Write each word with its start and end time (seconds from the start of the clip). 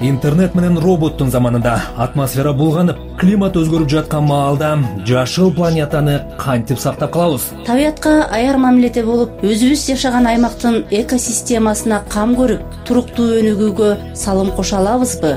интернет 0.00 0.54
менен 0.54 0.78
роботтун 0.78 1.30
заманында 1.30 1.74
атмосфера 1.98 2.52
булганып 2.54 2.98
климат 3.18 3.56
өзгөрүп 3.58 3.90
жаткан 3.90 4.24
маалда 4.28 4.70
жашыл 5.06 5.50
планетаны 5.54 6.20
кантип 6.38 6.78
сактап 6.78 7.12
калабыз? 7.12 7.48
Табиятка 7.66 8.28
аяр 8.30 8.58
мамиледе 8.62 9.02
болуп 9.02 9.42
өзүбүз 9.42 9.88
жашаган 9.90 10.28
аймактын 10.30 10.84
экосистемасына 10.90 12.04
кам 12.12 12.36
көрүп 12.38 12.62
туруктуу 12.86 13.28
өнүгүүгө 13.40 13.92
салым 14.14 14.54
кошо 14.54 14.78
алабызбы? 14.78 15.34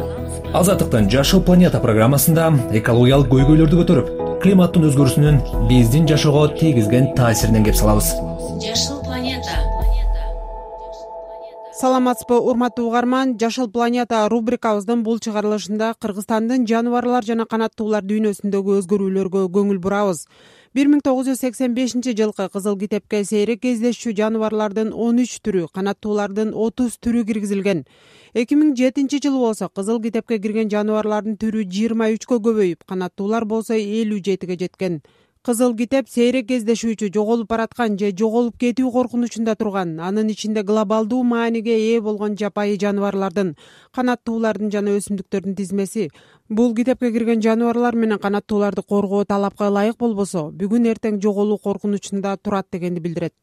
Азаттыктын 0.54 1.10
жашыл 1.10 1.42
планета 1.42 1.82
программасында 1.82 2.52
экологиялык 2.78 3.32
көйгөйлөрдү 3.34 3.82
көтөрүп 3.82 4.42
климаттын 4.46 4.90
өзгөрүүсүнүн 4.92 5.68
биздин 5.70 6.10
жашоого 6.10 6.48
тийгизген 6.60 7.14
таасиринен 7.18 7.66
кеп 7.66 7.82
салабыз. 7.82 8.14
Жашыл 8.62 9.01
саламатсызбы 11.82 12.38
урматтуу 12.38 12.88
угарман. 12.90 13.38
Жашыл 13.42 13.68
планета 13.68 14.28
рубрикабыздын 14.30 15.02
бул 15.02 15.18
чыгарылышында 15.18 15.96
кыргызстандын 15.98 16.68
жаныбарлар 16.70 17.26
жана 17.26 17.48
канаттуулар 17.50 18.06
дүйнөсүндөгү 18.06 18.76
өзгөрүүлөргө 18.82 19.48
көңүл 19.56 19.80
бурабыз 19.82 20.28
бир 20.78 20.92
миң 20.92 21.02
тогуз 21.04 21.26
жүз 21.32 21.42
сексен 21.42 21.74
бешинчи 21.74 22.14
жылкы 22.20 22.46
кызыл 22.54 22.78
китепке 22.80 23.24
сейрек 23.26 23.64
кездешчү 23.66 24.14
жаныбарлардын 24.20 24.94
он 24.94 25.24
үч 25.24 25.40
түрү 25.42 25.72
канаттуулардын 25.74 26.54
отуз 26.54 27.00
түрү 27.02 27.26
киргизилген. 27.32 27.84
эки 28.34 28.56
миң 28.56 28.76
жетинчи 28.78 29.20
жылы 29.24 29.40
болсо 29.40 29.68
кызыл 29.68 30.00
китепке 30.02 30.38
кирген 30.38 30.70
жаныбарлардын 30.70 31.36
түрү 31.42 31.66
жыйырма 31.66 32.14
үчкө 32.14 32.38
көбөйүп 32.46 32.86
канаттуулар 32.86 33.46
болсо 33.46 33.74
элүү 33.74 34.22
жетиге 34.22 34.56
жеткен 34.56 35.02
кызыл 35.48 35.72
китеп 35.74 36.10
сейрек 36.14 36.46
кездешүүчү 36.52 37.08
жоголуп 37.14 37.48
бараткан 37.50 37.96
же 37.98 38.12
жоголуп 38.18 38.60
кетүү 38.62 38.92
коркунучунда 38.94 39.56
турган 39.58 39.96
анын 40.08 40.28
ичинде 40.30 40.62
глобалдуу 40.68 41.24
мааниге 41.30 41.78
ээ 41.78 42.02
болгон 42.08 42.36
жапайы 42.42 42.76
жаныбарлардын 42.84 43.56
канаттуулардын 43.98 44.70
жана 44.76 44.94
өсүмдүктөрдүн 45.00 45.56
тизмеси. 45.58 46.12
Бул 46.50 46.76
китепке 46.78 47.10
кирген 47.16 47.42
жаныбарлар 47.42 47.98
менен 47.98 48.22
канаттууларды 48.22 48.84
коргоо 48.94 49.24
талапка 49.26 49.72
ылайык 49.74 49.98
болбосо 49.98 50.52
бүгүн 50.62 50.86
эртең 50.94 51.18
жоголуу 51.26 51.58
коркунучунда 51.58 52.38
турат 52.38 52.70
дегенди 52.72 53.02
билдирет 53.02 53.34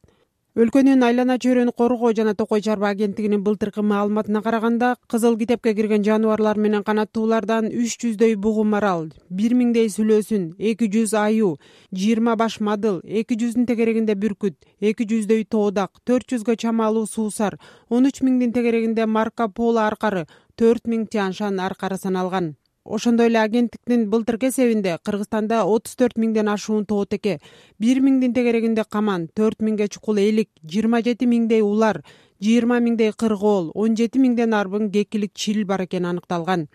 өлкөнүн 0.58 1.04
айлана 1.06 1.36
чөйрөнү 1.38 1.70
коргоо 1.78 2.08
жана 2.18 2.32
токой 2.34 2.62
чарба 2.66 2.88
агенттигинин 2.90 3.44
былтыркы 3.46 3.82
маалыматына 3.90 4.40
караганда 4.42 4.88
кызыл 5.12 5.36
китепке 5.38 5.70
кирген 5.78 6.02
жаныбарлар 6.02 6.58
менен 6.58 6.82
канаттуулардан 6.82 7.68
үч 7.70 7.94
жүздөй 8.02 8.34
бугу 8.34 8.64
марал 8.72 9.06
бир 9.30 9.54
миңдей 9.54 9.86
сүлөөсүн 9.94 10.50
эки 10.58 10.90
жүз 10.96 11.14
аюу 11.22 11.52
жыйырма 11.94 12.34
баш 12.42 12.58
мадыл 12.58 12.98
эки 13.06 13.38
жүздүн 13.38 13.70
тегерегинде 13.70 14.18
бүркүт 14.18 14.58
эки 14.90 15.06
жүздөй 15.12 15.46
тоодак 15.46 16.02
төрт 16.02 16.34
жүзгө 16.34 16.58
чамалуу 16.64 17.06
суусар 17.06 17.60
он 17.88 18.10
үч 18.10 18.18
миңдин 18.26 18.50
тегерегинде 18.50 19.06
марко 19.06 19.46
поло 19.46 19.86
аркары 19.86 20.26
төрт 20.58 20.90
миң 20.90 21.06
тяншан 21.06 21.62
аркары 21.62 22.02
саналган 22.02 22.56
ошондой 22.88 23.28
эле 23.28 23.38
агенттиктин 23.38 24.08
былтыркы 24.10 24.48
эсебинде 24.48 24.96
кыргызстанда 25.04 25.62
отуз 25.64 25.94
төрт 26.00 26.16
миңден 26.22 26.48
ашуун 26.48 26.86
тоо 26.88 27.04
теке 27.04 27.38
бир 27.78 28.00
миңдин 28.00 28.34
тегерегинде 28.34 28.84
каман 28.88 29.28
төрт 29.36 29.60
миңге 29.60 29.88
чукул 29.92 30.18
элик 30.22 30.48
жыйырма 30.64 31.02
жети 31.04 31.28
миңдей 31.28 31.62
улар 31.62 32.02
жыйырма 32.40 32.80
миңдей 32.80 33.12
кыргоол 33.12 33.70
он 33.74 33.96
жети 33.96 34.18
миңден 34.18 34.54
арбын 34.54 34.90
кекилик 34.90 35.32
чил 35.34 35.64
бар 35.66 35.84
экени 35.84 36.08
аныкталган. 36.12 36.68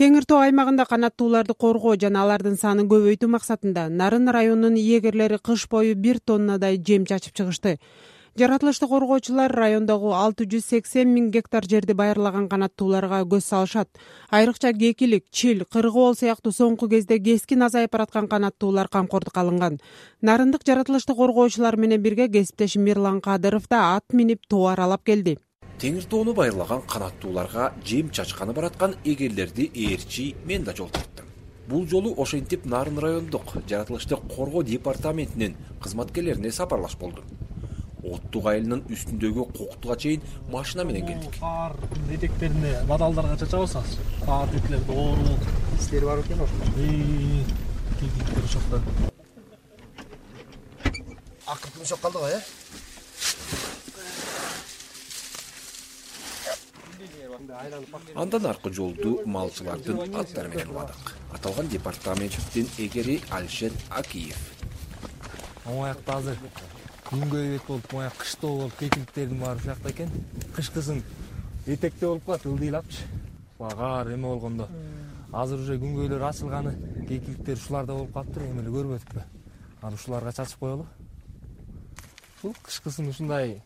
Теңир 0.00 0.24
тоо 0.24 0.38
аймагында 0.40 0.86
канаттууларды 0.88 1.52
коргоо 1.52 1.96
жана 2.00 2.22
алардын 2.24 2.54
санын 2.56 2.86
көбөйтүү 2.88 3.28
максатында 3.34 3.88
нарын 3.92 4.30
районунун 4.32 4.78
эгерлери 4.80 5.36
кыш 5.36 5.66
бою 5.68 5.94
бир 5.94 6.20
тоннадай 6.24 6.78
жем 6.78 7.04
чачып 7.04 7.36
чыгышты 7.36 7.74
жаратылышты 8.38 8.86
коргоочулар 8.86 9.50
райондогу 9.50 10.12
алты 10.14 10.46
жүз 10.46 10.68
сексен 10.70 11.10
миң 11.14 11.30
гектар 11.34 11.66
жерди 11.66 11.96
байырлаган 11.98 12.48
канаттууларга 12.48 13.24
көз 13.26 13.48
салышат. 13.50 13.88
Айрыкча 14.30 14.72
кекилик 14.72 15.24
чил 15.30 15.64
кыргоол 15.66 16.14
сыяктуу 16.14 16.52
соңку 16.54 16.88
кезде 16.88 17.18
кескин 17.18 17.66
азайып 17.66 17.92
бараткан 17.92 18.28
канаттуулар 18.28 18.88
камкордукка 18.88 19.40
алынган. 19.42 19.80
Нарындык 20.22 20.62
жаратылышты 20.66 21.14
коргоочулар 21.14 21.76
менен 21.76 22.02
бирге 22.02 22.28
кесиптешим 22.28 22.82
мирлан 22.82 23.20
кадыров 23.20 23.68
да 23.68 23.96
ат 23.96 24.12
минип 24.12 24.46
тоо 24.48 24.68
аралап 24.68 25.02
келди. 25.04 25.38
Теңир 25.80 26.06
тоону 26.06 26.32
байырлаган 26.34 26.82
канаттууларга 26.86 27.72
жем 27.84 28.10
чачканы 28.10 28.52
бараткан 28.52 28.94
эгерлерди 29.04 29.70
ээрчий 29.74 30.36
мен 30.44 30.64
да 30.64 30.76
жол 30.76 30.88
тарттым. 30.88 31.26
Бул 31.68 31.86
жолу 31.86 32.14
ошентип 32.22 32.64
нарын 32.64 32.98
райондук 32.98 33.56
жаратылышты 33.68 34.16
коргоо 34.16 34.62
департаментинин 34.62 35.56
кызматкерлерине 35.82 36.52
сапарлаш 36.52 36.96
болдум 36.96 37.24
оттук 38.02 38.46
айылынын 38.52 38.84
үстүндөгү 38.88 39.46
коктуга 39.56 39.96
чейин 39.96 40.22
машина 40.50 40.84
менен 40.84 41.06
келдик. 41.06 41.38
Каар 41.40 41.76
этектерине 42.10 42.74
бадалдарга 42.88 43.36
чачабыз 43.44 43.76
азыр 43.76 44.24
каар 44.24 44.48
тетилер 44.48 44.80
доору 44.88 45.22
болуп. 45.22 45.48
Истери 45.78 46.04
бар 46.04 46.22
бекен 46.22 46.40
ошо 46.40 46.54
кекиликтер 48.00 48.44
ошокто 48.44 48.82
акыркы 51.46 51.78
мушок 51.78 52.00
калды 52.00 52.18
го 52.18 52.26
э? 52.26 52.40
Андан 58.14 58.46
аркы 58.46 58.72
жолду 58.72 59.22
малчылардын 59.24 60.14
аттары 60.14 60.48
менен 60.48 60.70
уладык. 60.70 61.14
Аталган 61.32 61.68
департаменттин 61.68 62.68
эгери 62.78 63.20
алишер 63.30 63.72
акиев. 63.90 64.38
Оң 65.66 65.84
аякта 65.86 66.16
азыр 66.16 66.38
бет 67.10 67.66
болуп 67.66 67.92
мояк 67.92 68.14
кыштоо 68.16 68.56
болуп 68.56 68.76
кекиликтердин 68.78 69.40
баары 69.40 69.58
ушжакта 69.58 69.90
экен. 69.90 70.10
Кышкысың 70.54 71.02
этекте 71.66 72.06
болуп 72.06 72.24
калат 72.24 72.46
ылдыйлапчы. 72.46 73.02
Баягы 73.58 73.76
каар 73.76 74.12
эме 74.12 74.26
болгондо. 74.28 74.68
Азыр 75.32 75.58
уже 75.58 75.78
күнгөйлөр 75.78 76.22
ачылганы 76.28 76.74
кекиликтер 77.08 77.56
ушуларда 77.56 77.94
болуп 77.94 78.12
калыптыр 78.12 78.42
эми 78.44 78.60
эле 78.62 78.70
көрбөдүкпү. 78.70 79.24
Анан 79.82 79.94
ушуларга 79.94 80.32
чачып 80.32 80.58
коелу. 80.60 80.86
Ушул 82.38 82.54
кышкысын 82.62 83.08
ушундай 83.08 83.62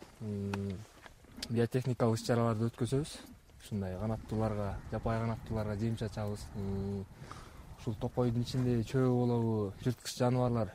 биотехникалык 1.49 2.19
иш 2.19 2.25
чараларды 2.25 2.65
өткөзөбүз 2.71 3.13
ушундай 3.61 3.97
канаттууларга 3.99 4.75
жапайы 4.91 5.21
канаттууларга 5.21 5.75
жем 5.77 5.97
чачабыз. 5.97 6.39
Ушул 7.79 7.95
токойдун 8.01 8.41
ичинде 8.41 8.81
чөө 8.83 9.09
болобу 9.09 9.73
жырткыч 9.83 10.17
жаныбарлар. 10.17 10.73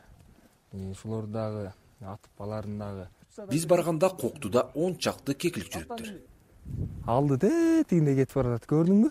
Ушулорду 0.72 1.32
дагы 1.32 1.72
атып 2.00 2.44
аларын 2.44 2.78
дагы 2.78 3.08
биз 3.50 3.66
барганда 3.66 4.10
коктуда 4.10 4.70
он 4.74 4.96
чакты 4.96 5.34
кекилик 5.34 5.72
жүрүптүр 5.74 6.12
алды 7.06 7.38
тетигиндей 7.40 8.22
кетип 8.22 8.36
баратат 8.40 8.68
көрдүңбү 8.70 9.10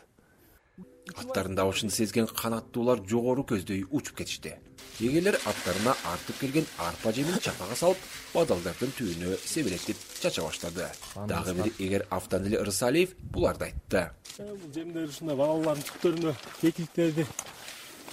аттарынын 1.17 1.57
дабышын 1.57 1.91
сезген 1.93 2.27
канаттуулар 2.27 3.01
жогору 3.07 3.43
көздөй 3.47 3.85
учуп 3.89 4.19
кетишти. 4.19 4.55
Эгерлер 4.99 5.37
аттарына 5.47 5.95
артып 6.11 6.39
келген 6.41 6.65
арпа 6.77 7.13
жемин 7.15 7.39
чапага 7.41 7.75
салып 7.79 8.01
бадалдардын 8.33 8.91
түбүнө 8.97 9.37
себелетип 9.45 9.97
чача 10.19 10.43
баштады. 10.43 10.89
Дагы 11.27 11.55
бир 11.55 11.71
эгер 11.77 12.05
автанили 12.09 12.59
ырсалиев 12.59 13.15
буларды 13.31 13.69
айтты. 13.69 14.09
Бул 14.37 14.73
жемдер 14.75 15.07
ушундай 15.09 15.39
бадалдардын 15.39 15.87
түптөрүнө 15.89 16.35
кекиликтерди 16.61 17.27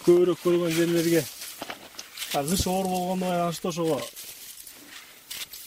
көбүрөөк 0.07 0.45
көргөн 0.45 0.77
жерлерге. 0.79 1.25
Кыш 2.33 2.67
оор 2.67 2.87
болгондо 2.87 3.27
байланыштуу 3.27 3.71
ошого 3.71 4.01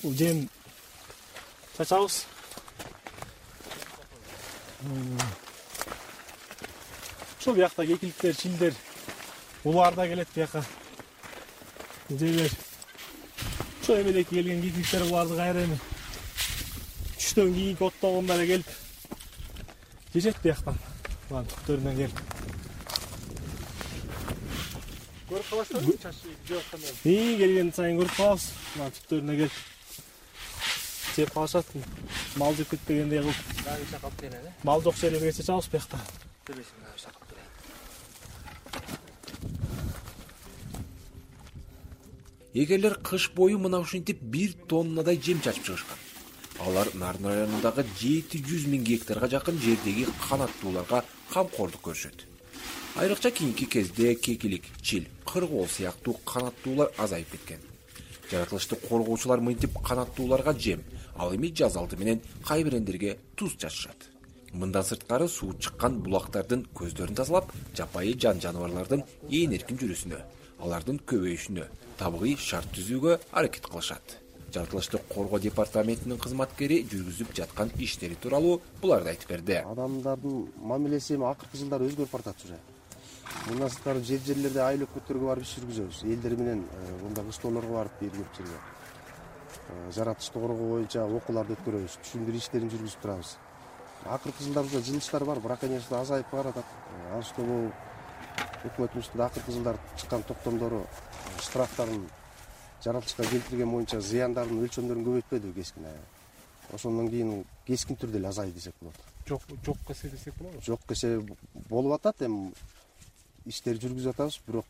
жем. 0.03 0.49
Чачабыз. 1.77 2.25
Ушул 7.39 7.53
биякта 7.55 7.85
кекиликтер 7.85 8.35
чилдер 8.35 8.73
улар 9.63 9.95
да 9.95 10.07
келет 10.07 10.27
бияка. 10.35 10.63
Жерлер 12.09 12.51
ошо 13.81 14.01
эмелекке 14.01 14.35
келген 14.35 14.61
кекиликтер 14.61 15.03
буларды 15.05 15.35
кайра 15.35 15.63
эми 15.63 15.79
түштөн 17.17 17.53
кийинки 17.53 17.83
оттогондо 17.83 18.33
эле 18.33 18.47
келип 18.47 18.67
жешет 20.13 20.37
бияктан. 20.43 20.77
Булардын 21.29 21.51
түптөрүнөн 21.55 21.95
келип. 21.97 22.21
Көрүп 25.29 25.49
каласыздарбы? 25.49 25.97
Чачып 26.01 26.47
жеп 26.47 26.57
атканда 26.63 26.87
келген 27.03 27.73
сайын 27.73 27.99
көрүп 27.99 28.15
калабыз. 28.15 28.47
Мына 28.75 28.89
түптөрүнө 28.95 29.37
келип 29.43 29.57
жеп 31.19 31.33
калышат 31.33 31.65
мал 32.35 32.55
жеп 32.55 32.69
кетпегендей 32.69 33.21
кылып. 33.21 33.35
Дагы 33.65 33.85
чакалып 33.91 34.19
келет 34.19 34.33
э 34.33 34.53
мал 34.63 34.81
жок 34.81 34.95
жерлерге 34.95 35.31
чачабыз 35.33 35.67
биякта 35.67 35.99
эгерлер 42.53 42.95
кыш 42.95 43.29
бою 43.35 43.59
мына 43.59 43.79
ушинтип 43.79 44.21
бир 44.21 44.53
тоннадай 44.67 45.19
жем 45.21 45.41
чачып 45.41 45.65
чыгышкан. 45.65 45.97
Алар 46.65 46.87
нарын 46.93 47.25
районундагы 47.25 47.85
жети 47.99 48.41
жүз 48.43 48.65
миң 48.67 48.83
гектарга 48.83 49.29
жакын 49.29 49.61
жердеги 49.61 50.07
канаттууларга 50.27 51.03
камкордук 51.29 51.81
көрүшөт 51.87 52.29
айрыкча 52.99 53.31
кийинки 53.31 53.65
кезде 53.65 54.15
кекилик 54.15 54.63
чил 54.81 55.05
кыргоол 55.25 55.67
сыяктуу 55.67 56.15
канаттуулар 56.25 56.91
азайып 56.97 57.31
кеткен. 57.31 57.59
Жаратылышты 58.31 58.75
коргоочулар 58.75 59.39
мынтип 59.39 59.77
канаттууларга 59.87 60.53
жем 60.53 60.83
ал 61.19 61.35
эми 61.35 61.53
жаз 61.55 61.77
алды 61.77 61.97
менен 61.97 62.21
кайбирендерге 62.47 63.17
туз 63.35 63.53
чачышат 63.55 64.09
мындан 64.53 64.83
сырткары 64.83 65.27
суу 65.27 65.53
чыккан 65.53 65.99
булактардын 66.05 66.65
көздөрүн 66.73 67.15
тазалап 67.15 67.51
жапайы 67.77 68.15
жан 68.17 68.41
жаныбарлардын 68.41 69.03
ээн 69.29 69.53
эркин 69.57 69.77
жүрүүсүнө 69.81 70.21
алардын 70.63 70.99
көбөйүшүнө 71.09 71.67
табигый 71.99 72.35
шарт 72.39 72.71
түзүүгө 72.75 73.19
аракет 73.31 73.67
кылышат. 73.67 74.17
Жаратылышты 74.53 74.97
коргоо 75.11 75.39
департаментинин 75.39 76.17
кызматкери 76.17 76.81
жүргүзүп 76.89 77.35
жаткан 77.37 77.71
иштери 77.77 78.15
тууралуу 78.15 78.61
буларды 78.81 79.13
айтып 79.13 79.35
берди. 79.35 79.59
Адамдардын 79.61 80.47
мамилеси 80.71 81.15
эми 81.17 81.29
акыркы 81.29 81.61
жылдары 81.61 81.91
өзгөрүп 81.91 82.11
баратат 82.15 82.45
уже. 82.45 82.57
Мындан 83.45 83.69
сырткары 83.69 84.01
жер 84.01 84.23
жерлерде 84.25 84.63
айыл 84.65 84.87
өкмөттөргө 84.87 85.29
барып 85.29 85.45
иш 85.45 85.53
жүргүзөбүз. 85.59 86.01
Элдер 86.09 86.37
менен 86.39 86.65
мындай 87.03 87.29
кыштоолорго 87.29 87.77
барып 87.77 88.01
бир 88.01 88.15
көп 88.17 88.39
жерге 88.39 88.78
жаратылышты 89.95 90.39
коргоо 90.39 90.69
боюнча 90.73 91.05
окууларды 91.05 91.55
өткөрөбүз 91.57 91.97
түшүндүрүү 92.03 92.41
иштерин 92.41 92.71
жүргүзүп 92.73 93.01
турабыз. 93.03 93.35
Акыркы 94.05 94.43
жылдарда 94.43 94.81
жылыштар 94.81 95.25
бар 95.25 95.39
браконьерство 95.43 95.99
азайып 95.99 96.31
баратат 96.31 96.65
ал 97.13 97.23
үстүнө 97.23 97.57
өкмөтүбүздүн 98.69 99.25
акыркы 99.25 99.51
жылдары 99.55 99.79
чыккан 99.97 100.23
токтомдору 100.27 100.85
штрафтарын 101.41 102.07
жаратылышка 102.83 103.27
келтирген 103.31 103.71
боюнча 103.71 103.99
зыяндардын 103.99 104.63
өлчөмдөрүн 104.63 105.05
көбөйтпөдү 105.07 105.53
кескин 105.55 105.87
ошондон 106.73 107.09
кийин 107.09 107.45
кескин 107.67 107.97
түрдө 107.99 108.19
эле 108.19 108.29
азайды 108.29 108.55
десек 108.59 108.75
болот. 108.79 108.95
Жок 109.27 109.41
жокко 109.65 109.93
эсе 109.93 110.09
десек 110.09 110.35
болобу 110.37 110.61
жокко 110.61 110.93
эсе 110.93 111.19
болуп 111.69 111.93
атат 111.99 112.21
эми 112.27 112.53
иштерди 113.45 113.87
жүргүзүп 113.87 114.13
атабыз 114.13 114.39
бирок 114.47 114.65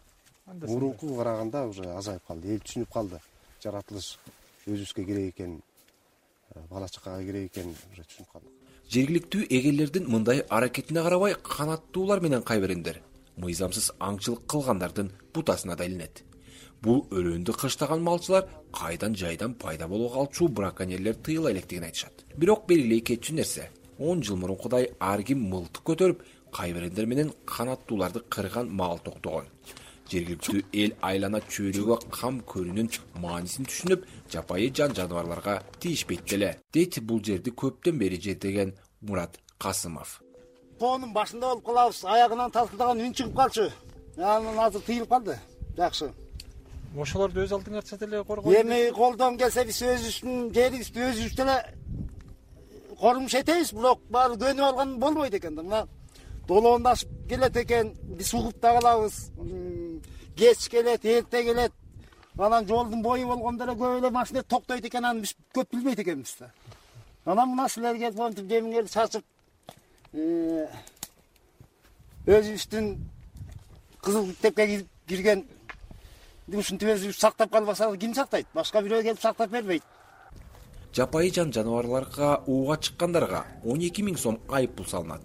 мурункуга 0.67 1.17
караганда 1.17 1.65
уже 1.67 1.85
азайып 1.93 2.25
калды 2.27 2.53
эл 2.55 2.61
түшүнүп 2.65 2.93
калды 2.93 3.19
жаратылыш 3.63 4.17
өзүбүзгө 4.75 5.05
керек 5.05 5.33
экен 5.33 5.59
бала 6.69 6.87
чакага 6.87 7.23
керек 7.23 7.51
экенин 7.51 7.75
уже 7.91 8.03
түшүнүп 8.03 8.31
калдык. 8.31 8.53
Жергиликтүү 8.89 9.45
эгелердин 9.49 10.09
мындай 10.09 10.41
аракетине 10.49 11.03
карабай 11.03 11.35
канаттуулар 11.43 12.21
менен 12.21 12.41
кайбирендер 12.43 13.01
мыйзамсыз 13.37 13.91
аңчылык 13.99 14.47
кылгандардын 14.49 15.11
бутасына 15.33 15.75
да 15.75 15.85
илинет 15.85 16.23
бул 16.81 17.03
өрөөндү 17.11 17.53
кыштаган 17.59 18.01
малчылар 18.03 18.47
кайдан 18.73 19.15
жайдан 19.15 19.53
пайда 19.53 19.87
боло 19.87 20.09
калчу 20.09 20.47
браконьерлер 20.47 21.15
тыйыла 21.15 21.51
электигин 21.51 21.83
айтышат. 21.83 22.25
Бирок 22.37 22.65
белгилей 22.67 23.01
кетчү 23.01 23.35
нерсе 23.35 23.69
он 23.99 24.23
жыл 24.23 24.37
мурункудай 24.37 24.89
ар 24.99 25.23
ким 25.23 25.43
мылтык 25.51 25.83
көтөрүп 25.83 26.23
кайбирендер 26.55 27.05
менен 27.05 27.33
канаттууларды 27.45 28.21
кырган 28.29 28.71
маал 28.71 28.99
токтогон 28.99 29.45
жергиликтүү 30.11 30.61
эл 30.83 30.95
айлана 31.09 31.41
чөйрөгө 31.53 31.97
кам 32.13 32.41
көрүүнүн 32.51 32.89
маанисин 33.23 33.67
түшүнүп 33.69 34.05
жапайы 34.33 34.71
жан 34.75 34.95
жаныбарларга 34.97 35.59
тийишпейт 35.79 36.25
деле 36.29 36.55
дейт 36.73 36.99
бул 37.01 37.21
жерди 37.23 37.51
көптөн 37.51 37.97
бери 38.01 38.19
жетеген 38.21 38.73
мурат 39.01 39.39
касымов. 39.59 40.21
Тоонун 40.79 41.13
башында 41.13 41.49
болуп 41.51 41.65
калабыз 41.65 42.03
аягынан 42.05 42.51
талкылдаган 42.51 43.01
үн 43.03 43.13
чыгып 43.13 43.35
калчу. 43.35 43.69
Анан 44.17 44.59
азыр 44.59 44.81
тыйылып 44.81 45.09
калды. 45.09 45.35
Жакшы. 45.77 46.11
Ошолорду 46.97 47.43
өз 47.43 47.51
алдыңарча 47.53 47.99
деле 47.99 48.23
коргоо 48.23 48.53
эми 48.53 48.89
колдон 48.95 49.37
келсе 49.37 49.65
биз 49.65 49.81
өзүбүздүн 49.81 50.53
жерибизди 50.55 51.03
өзүбүз 51.09 51.35
деле 51.37 51.57
корумуш 52.99 53.35
этебиз 53.35 53.73
бирок 53.73 54.01
баары 54.09 54.39
көнүп 54.41 54.65
алган 54.65 54.97
болбойт 54.99 55.33
экен 55.33 55.55
да. 55.55 55.63
Мына 55.63 55.87
долоондашып 56.47 57.09
келет 57.29 57.57
экен 57.57 57.93
биз 58.17 58.33
угуп 58.33 58.59
да 58.61 58.73
калабыз 58.79 59.19
кеч 60.39 60.69
келет 60.69 61.05
эрте 61.05 61.43
келет 61.43 61.73
анан 62.37 62.67
жолдун 62.67 63.01
бою 63.01 63.27
болгондо 63.27 63.65
эле 63.65 63.73
көп 63.73 63.97
эле 63.99 64.09
машина 64.09 64.43
токтойт 64.43 64.85
экен 64.85 65.05
аны 65.05 65.21
биз 65.21 65.35
көп 65.53 65.67
билбейт 65.71 65.99
экенбиз 65.99 66.35
да. 66.39 66.51
Анан 67.25 67.49
мына 67.49 67.67
силер 67.69 67.97
келип 67.97 68.15
жемиңерди 68.39 68.89
чачып 68.93 69.25
өзүбүздүн 72.25 72.87
кызыл 74.01 74.31
китепке 74.31 74.85
кирген 75.07 75.43
ушинтип 76.47 76.95
өзүбүз 76.95 77.19
сактап 77.19 77.51
калбасак 77.51 77.99
ким 77.99 78.15
сактайт? 78.15 78.47
Башка 78.53 78.81
бирөө 78.81 79.03
келип 79.03 79.21
сактап 79.21 79.51
бербейт. 79.51 79.83
Жапайы 80.95 81.33
жан 81.33 81.51
жаныбарларга 81.53 82.43
ууга 82.47 82.77
чыккандарга 82.77 83.45
он 83.63 83.81
эки 83.81 84.01
миң 84.01 84.17
сом 84.17 84.39
айып 84.47 84.75
пул 84.75 84.87
салынат. 84.87 85.21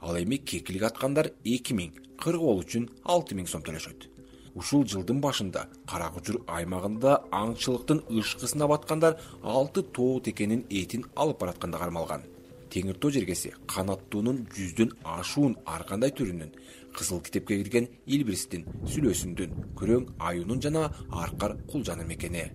Ал 0.00 0.16
эми 0.16 0.38
кекилик 0.38 0.82
аткандар 0.82 1.32
эки 1.44 1.74
миң 1.74 1.94
кыргоол 2.18 2.64
үчүн 2.64 2.90
алты 3.04 3.34
миң 3.36 3.46
сом 3.46 3.62
төлөшөт 3.62 4.15
ушул 4.56 4.86
жылдын 4.92 5.20
башында 5.20 5.66
кара 5.90 6.08
кучур 6.14 6.40
аймагында 6.58 7.18
аңчылыктын 7.40 8.02
ышкысына 8.20 8.68
баткандар 8.72 9.18
алты 9.42 9.82
тоо 9.98 10.20
текенин 10.20 10.64
этин 10.70 11.04
алып 11.14 11.40
баратканда 11.44 11.78
кармалган. 11.78 12.22
Теңир 12.70 12.98
тоо 13.00 13.12
жергеси 13.14 13.52
канаттуунун 13.72 14.44
жүздөн 14.56 14.94
ашуун 15.16 15.56
ар 15.64 15.84
кандай 15.88 16.10
түрүнүн 16.18 16.54
кызыл 16.96 17.20
китепке 17.24 17.60
кирген 17.62 17.88
илбирстин 18.06 18.64
сүлөөсүндүн 18.92 19.74
күрөң 19.78 20.08
аюунун 20.30 20.62
жана 20.64 20.88
аркар 21.24 21.56
кулжанын 21.70 22.08
мекени 22.08 22.48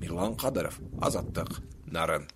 мирлан 0.00 0.36
кадыров 0.40 0.80
азаттык 1.00 1.60
нарын 1.96 2.26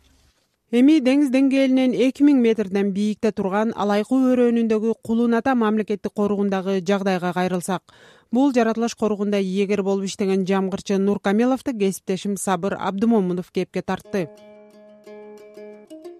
эми 0.68 0.98
деңиз 1.00 1.30
деңгээлинен 1.32 1.94
эки 1.96 2.24
миң 2.26 2.42
метрден 2.44 2.90
бийикте 2.92 3.30
турган 3.32 3.70
алайкуу 3.72 4.18
өрөөнүндөгү 4.34 4.92
кулун 5.04 5.36
ата 5.38 5.54
мамлекеттик 5.56 6.12
коруугундагы 6.12 6.82
жагдайга 6.84 7.32
кайрылсак. 7.32 7.82
Бул 8.30 8.52
жаратылыш 8.52 8.94
коруугунда 8.94 9.40
эгер 9.40 9.82
болуп 9.82 10.04
иштеген 10.04 10.44
жамгырчы 10.44 10.98
нуркамиловду 10.98 11.72
кесиптешим 11.72 12.36
сабыр 12.36 12.76
абдымомунов 12.78 13.50
кепке 13.50 13.80
тартты. 13.80 14.28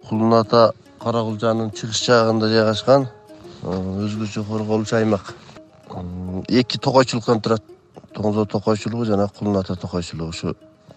Кулун 0.09 0.33
ата 0.33 0.73
кара 0.99 1.21
кулжанын 1.21 1.69
чыгыш 1.69 2.05
жагында 2.07 2.49
жайгашкан 2.49 3.07
өзгөчө 3.61 4.47
корголчу 4.49 4.95
аймак. 4.95 5.35
Эки 6.49 6.79
токойчулуктан 6.79 7.41
турат? 7.41 7.63
Тоңзоо 8.15 8.47
токойчулугу 8.49 9.05
жана 9.05 9.29
кулун 9.29 9.57
ата 9.61 9.75
токойчулугу. 9.75 10.29
Ушу 10.29 10.55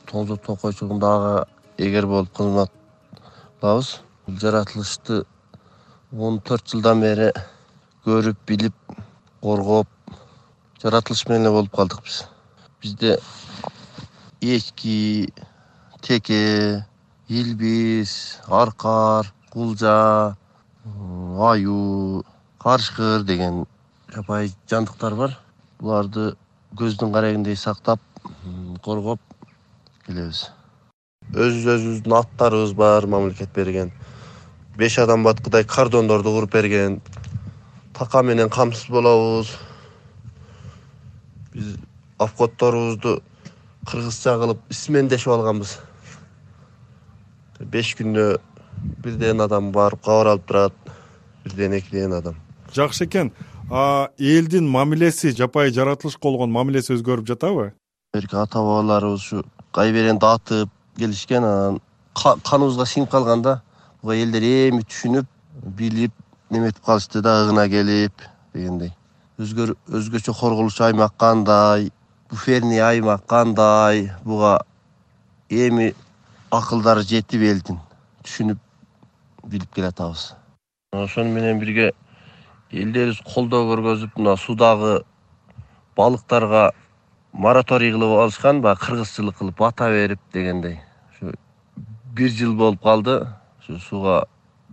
тоңзоо 0.08 0.40
токойчулугунда 0.40 1.16
ага 1.16 1.46
эгер 1.76 2.06
болуп 2.06 2.32
кызмат 2.32 2.70
бул 3.62 3.84
жаратылышты 4.42 5.22
он 6.26 6.40
төрт 6.42 6.72
жылдан 6.72 7.02
бери 7.04 7.28
көрүп 8.02 8.38
билип 8.46 8.94
коргоп 9.44 10.16
жаратылыш 10.82 11.22
менен 11.28 11.46
эле 11.46 11.52
болуп 11.54 11.76
калдык 11.76 12.02
биз. 12.02 12.24
Бизде 12.82 13.18
эчки 14.40 15.32
теке 16.00 16.86
илбирс 17.28 18.40
аркар 18.48 19.32
кулжа 19.52 20.36
аюу 21.50 22.24
карышкыр 22.58 23.22
деген 23.22 23.66
жапайы 24.08 24.50
жандыктар 24.68 25.14
бар. 25.14 25.38
Буларды 25.78 26.34
көздүн 26.74 27.14
карегиндей 27.14 27.56
сактап 27.56 28.00
коргоп 28.82 29.20
келебиз 30.06 30.48
өзүбүз 31.32 31.66
өзүбүздүн 31.74 32.14
аттарыбыз 32.18 32.72
бар 32.76 33.06
мамлекет 33.06 33.52
берген. 33.54 33.92
Беш 34.76 34.98
адам 34.98 35.24
баткыдай 35.24 35.64
кордондорду 35.64 36.32
куруп 36.32 36.52
берген. 36.52 37.00
Така 37.92 38.22
менен 38.22 38.50
камсыз 38.50 38.88
болобуз. 38.90 39.56
Биз 41.52 41.76
обходторубузду 42.18 43.22
кыргызча 43.86 44.36
кылып 44.38 44.60
смендешип 44.70 45.32
алганбыз. 45.32 45.78
Беш 47.60 47.94
күндө 47.96 48.38
бирден 49.04 49.40
адам 49.40 49.72
барып 49.72 50.04
кабар 50.04 50.34
алып 50.34 50.46
турат 50.46 50.76
бирден 51.44 51.78
экиден 51.78 52.12
адам. 52.12 52.36
Жакшы 52.74 53.04
экен. 53.04 53.32
Элдин 54.18 54.68
мамилеси 54.68 55.32
жапайы 55.36 55.72
жаратылышка 55.72 56.28
болгон 56.28 56.52
мамилеси 56.52 56.92
өзгөрүп 56.92 57.26
жатабы? 57.26 57.72
Берки 58.12 58.36
ата 58.36 58.58
бабаларыбыз 58.58 59.20
ушу 59.20 59.44
кайберенди 59.72 60.26
атып 60.28 60.68
келишкен 60.98 61.44
анан 61.44 61.80
каныбызга 62.14 62.86
сиңип 62.86 63.10
калган 63.10 63.42
да 63.42 63.60
буга 64.02 64.16
элдер 64.16 64.42
эми 64.42 64.82
түшүнүп 64.82 65.26
билип 65.78 66.12
неметип 66.50 66.84
калышты 66.84 67.22
да 67.22 67.42
ыгына 67.44 67.68
келип 67.68 68.12
дегендей. 68.54 68.92
Өзгөчө 69.38 70.34
корголчу 70.38 70.84
аймак 70.84 71.16
кандай 71.18 71.90
буферный 72.30 72.80
аймак 72.80 73.26
кандай 73.26 74.10
буга 74.24 74.58
эми 75.48 75.94
акылдары 76.50 77.02
жетип 77.02 77.40
элдин 77.40 77.80
түшүнүп 78.24 78.58
билип 79.44 79.72
келатабыз. 79.74 80.34
Ошону 80.92 81.32
менен 81.32 81.58
бирге 81.60 81.92
элдерибиз 82.70 83.22
колдоо 83.34 83.64
көргөзүп 83.70 84.18
мына 84.18 84.36
суудагы 84.36 85.02
балыктарга 85.96 86.72
мораторий 87.32 87.92
кылып 87.92 88.18
алышкан 88.20 88.60
баягы 88.60 88.80
кыргызчылык 88.86 89.36
кылып 89.38 89.58
бата 89.58 89.88
берип 89.90 90.20
дегендей. 90.32 90.80
Ушу 91.12 91.32
бир 92.14 92.30
жыл 92.30 92.54
болуп 92.54 92.82
калды. 92.82 93.26
Ушу 93.60 93.78
сууга 93.78 94.24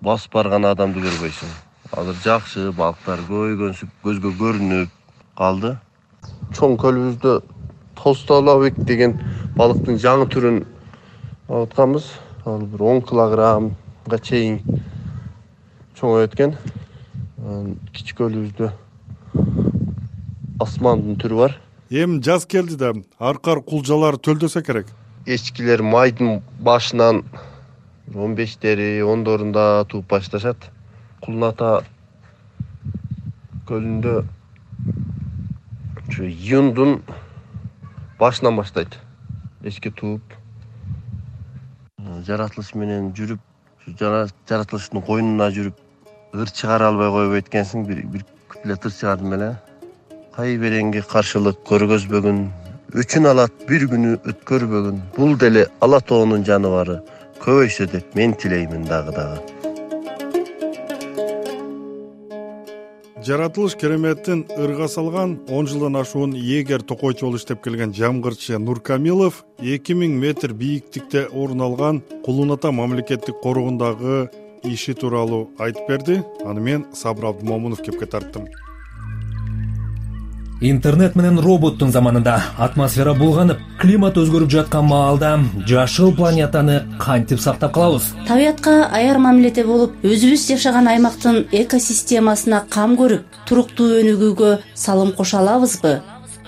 басып 0.02 0.34
барган 0.34 0.66
адамды 0.66 1.00
көрбөйсүң. 1.00 1.54
Азыр 1.92 2.18
жакшы 2.24 2.72
балыктар 2.72 3.24
көбөйгөнсүп 3.30 3.90
көзгө 4.04 4.34
көрүнүп 4.42 4.90
калды. 5.38 5.78
Чоң 6.54 6.76
көлүбүздө 6.82 7.40
толстолобик 7.96 8.78
деген 8.88 9.18
балыктын 9.58 9.98
жаңы 10.00 10.28
түрүн 10.32 10.60
алып 11.50 11.72
атканбыз 11.72 12.12
ал 12.46 12.62
бир 12.72 12.84
он 12.92 13.02
килограммга 13.02 14.20
чейин 14.24 14.60
чоңоюп 16.00 16.36
экен 16.36 16.54
кичи 17.96 18.16
көлүбүздө 18.20 18.70
асмандын 20.64 21.18
түрү 21.24 21.42
бар 21.42 21.58
эми 21.90 22.22
жаз 22.22 22.46
келди 22.46 22.76
да 22.78 22.92
аркар 23.18 23.64
кулжалар 23.66 24.20
төлдөсө 24.22 24.62
керек 24.62 24.90
эчкилер 25.26 25.82
майдын 25.82 26.44
башынан 26.62 27.24
он 28.14 28.36
бештери 28.38 29.02
ондорунда 29.02 29.86
тууп 29.90 30.06
башташат 30.12 30.70
кулун 31.26 31.48
ата 31.48 31.70
көлүндө 33.72 34.14
ушу 36.10 36.28
июндун 36.30 37.02
башынан 38.20 38.62
баштайт 38.62 39.00
эчки 39.64 39.90
тууп 39.90 40.22
жаратылыш 42.30 42.76
менен 42.76 43.10
жүрүп 43.18 43.42
жаратылыштын 43.98 45.02
койнуна 45.10 45.50
жүрүп 45.58 45.82
ыр 46.38 46.54
чыгара 46.54 46.94
албай 46.94 47.10
койбойт 47.18 47.50
экенсиң 47.50 47.90
бир 47.90 48.26
куплет 48.54 48.86
ыр 48.86 48.94
чыгардым 48.94 49.34
эле 50.40 50.56
кайбереңге 50.56 51.02
каршылык 51.04 51.58
көргөзбөгүн 51.68 52.40
өчүн 52.96 53.28
алат 53.28 53.52
бир 53.68 53.88
күнү 53.92 54.20
өткөрбөгүн. 54.24 55.00
Бул 55.18 55.38
деле 55.38 55.68
ала 55.82 56.00
тоонун 56.00 56.46
жаныбары. 56.46 57.02
Көбөйсө 57.44 57.88
деп 57.92 58.16
мен 58.16 58.34
тилеймин 58.34 58.86
дагы 58.86 59.12
дагы. 59.12 59.42
Жаратылыш 63.24 63.76
кереметтин 63.76 64.46
ырга 64.58 64.88
салган 64.88 65.40
он 65.50 65.68
жылдан 65.68 65.96
ашуун 65.96 66.34
эгер 66.34 66.82
токойчу 66.82 67.26
болуп 67.26 67.42
иштеп 67.42 67.62
келген 67.64 67.94
жамгырчы 67.94 68.58
нуркамилов 68.58 69.44
эки 69.60 69.94
миң 69.94 70.20
метр 70.20 70.54
бийиктикте 70.54 71.28
орун 71.28 71.62
алган 71.62 72.02
кулун 72.26 72.52
ата 72.56 72.72
мамлекеттик 72.72 73.42
коргоундагы 73.44 74.30
иши 74.64 74.94
тууралуу 74.94 75.50
айтып 75.60 75.88
берди. 75.88 76.24
Аны 76.46 76.62
мен 76.62 76.86
сабыр 76.94 77.34
абдымомунов 77.34 77.84
кепке 77.84 78.06
тарттым 78.06 78.48
интернет 80.62 81.16
менен 81.16 81.40
роботтун 81.40 81.92
заманында 81.92 82.36
атмосфера 82.60 83.14
булганып 83.16 83.60
климат 83.80 84.18
өзгөрүп 84.20 84.52
жаткан 84.52 84.86
маалда 84.90 85.40
жашыл 85.68 86.12
планетаны 86.16 86.82
кантип 87.00 87.40
сактап 87.40 87.74
калабыз? 87.74 88.12
Табиятка 88.28 88.90
аяр 88.92 89.20
мамиледе 89.24 89.64
болуп 89.64 89.96
өзүбүз 90.04 90.48
жашаган 90.52 90.88
аймактын 90.92 91.46
экосистемасына 91.52 92.66
кам 92.70 92.98
көрүп 93.00 93.24
туруктуу 93.48 93.88
өнүгүүгө 94.02 94.54
салым 94.76 95.14
кошо 95.16 95.40
алабызбы? 95.40 96.02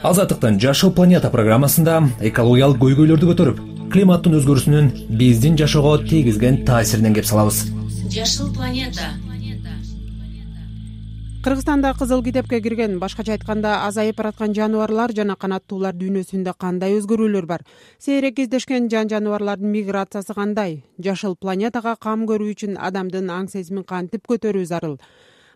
Азаттыктын 0.03 0.59
жашыл 0.59 0.91
планета 0.91 1.31
программасында 1.31 2.01
экологиялык 2.19 2.81
көйгөйлөрдү 2.83 3.31
көтөрүп 3.31 3.65
климаттын 3.93 4.39
өзгөрүүсүнүн 4.41 4.91
биздин 5.19 5.55
жашоого 5.59 5.97
тийгизген 6.03 6.65
таасиринен 6.65 7.15
кеп 7.15 7.27
салабыз. 7.29 7.67
Жашыл 8.11 8.51
планета 8.55 9.13
кыргызстанда 11.43 11.95
кызыл 11.97 12.21
китепке 12.21 12.61
кирген 12.61 12.99
башкача 12.99 13.31
айтканда 13.33 13.87
азайып 13.87 14.17
бараткан 14.17 14.53
жаныбарлар 14.53 15.09
жана 15.17 15.33
канаттуулар 15.35 15.95
дүйнөсүндө 15.97 16.53
кандай 16.53 16.93
өзгөрүүлөр 16.99 17.47
бар? 17.49 17.63
Сейрек 17.97 18.35
кездешкен 18.37 18.89
жан 18.93 19.09
жаныбарлардын 19.09 19.71
миграциясы 19.73 20.35
кандай? 20.37 20.83
Жашыл 21.01 21.33
планетага 21.35 21.95
кам 21.97 22.27
көрүү 22.29 22.53
үчүн 22.53 22.77
адамдын 22.77 23.31
аң 23.33 23.49
сезимин 23.49 23.83
кантип 23.83 24.29
көтөрүү 24.29 24.67
зарыл? 24.69 24.99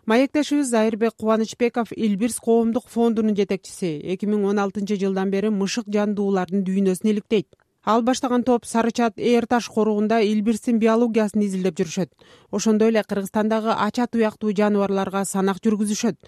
Маектешибиз 0.06 0.72
зайырбек 0.74 1.14
кубанычбеков 1.20 1.92
илбирс 1.92 2.40
коомдук 2.40 2.88
фондунун 2.90 3.36
жетекчиси. 3.38 4.00
Эки 4.02 4.26
миң 4.26 4.42
он 4.50 4.58
алтынчы 4.58 4.98
жылдан 4.98 5.30
бери 5.30 5.54
мышык 5.54 5.86
жандуулардын 5.86 6.66
дүйнөсүн 6.66 7.12
иликтейт 7.14 7.46
ал 7.86 8.02
баштаган 8.02 8.42
топ 8.42 8.66
сары 8.66 8.90
чат 8.90 9.14
эр 9.16 9.46
таш 9.46 9.68
коругунда 9.70 10.18
илбирстин 10.20 10.80
биологиясын 10.82 11.46
изилдеп 11.46 11.78
жүрүшөт. 11.78 12.10
Ошондой 12.50 12.90
эле 12.90 13.02
кыргызстандагы 13.06 13.72
ача 13.72 14.06
туяктуу 14.10 14.52
жаныбарларга 14.52 15.24
санак 15.24 15.62
жүргүзүшөт. 15.62 16.18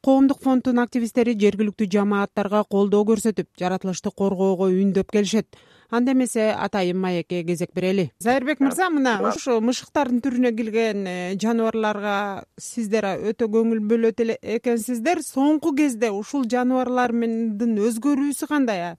Коомдук 0.00 0.38
фонддун 0.40 0.78
активисттери 0.80 1.34
жергиликтүү 1.36 1.90
жамааттарга 1.92 2.62
колдоо 2.64 3.02
көрсөтүп 3.10 3.50
жаратылышты 3.60 4.08
коргоого 4.16 4.70
үндөп 4.72 5.10
келишет. 5.12 5.58
Анда 5.90 6.14
эмесе 6.14 6.54
атайын 6.54 6.96
маекке 6.96 7.42
кезек 7.44 7.74
берели. 7.74 8.12
Зайырбек 8.22 8.60
мырза 8.64 8.88
мына 8.88 9.18
ушу 9.28 9.58
мышыктардын 9.60 10.22
түрүнө 10.24 10.54
кирген 10.56 11.04
э, 11.04 11.16
жаныбарларга 11.34 12.44
сиздер 12.56 13.10
өтө 13.18 13.50
көңүл 13.50 13.82
бөлөт 13.90 14.22
эле 14.24 14.38
экенсиздер. 14.40 15.20
Соңку 15.26 15.74
кезде 15.76 16.14
ушул 16.14 16.46
жаныбарлардын 16.48 17.74
өзгөрүүсү 17.90 18.48
кандай 18.48 18.94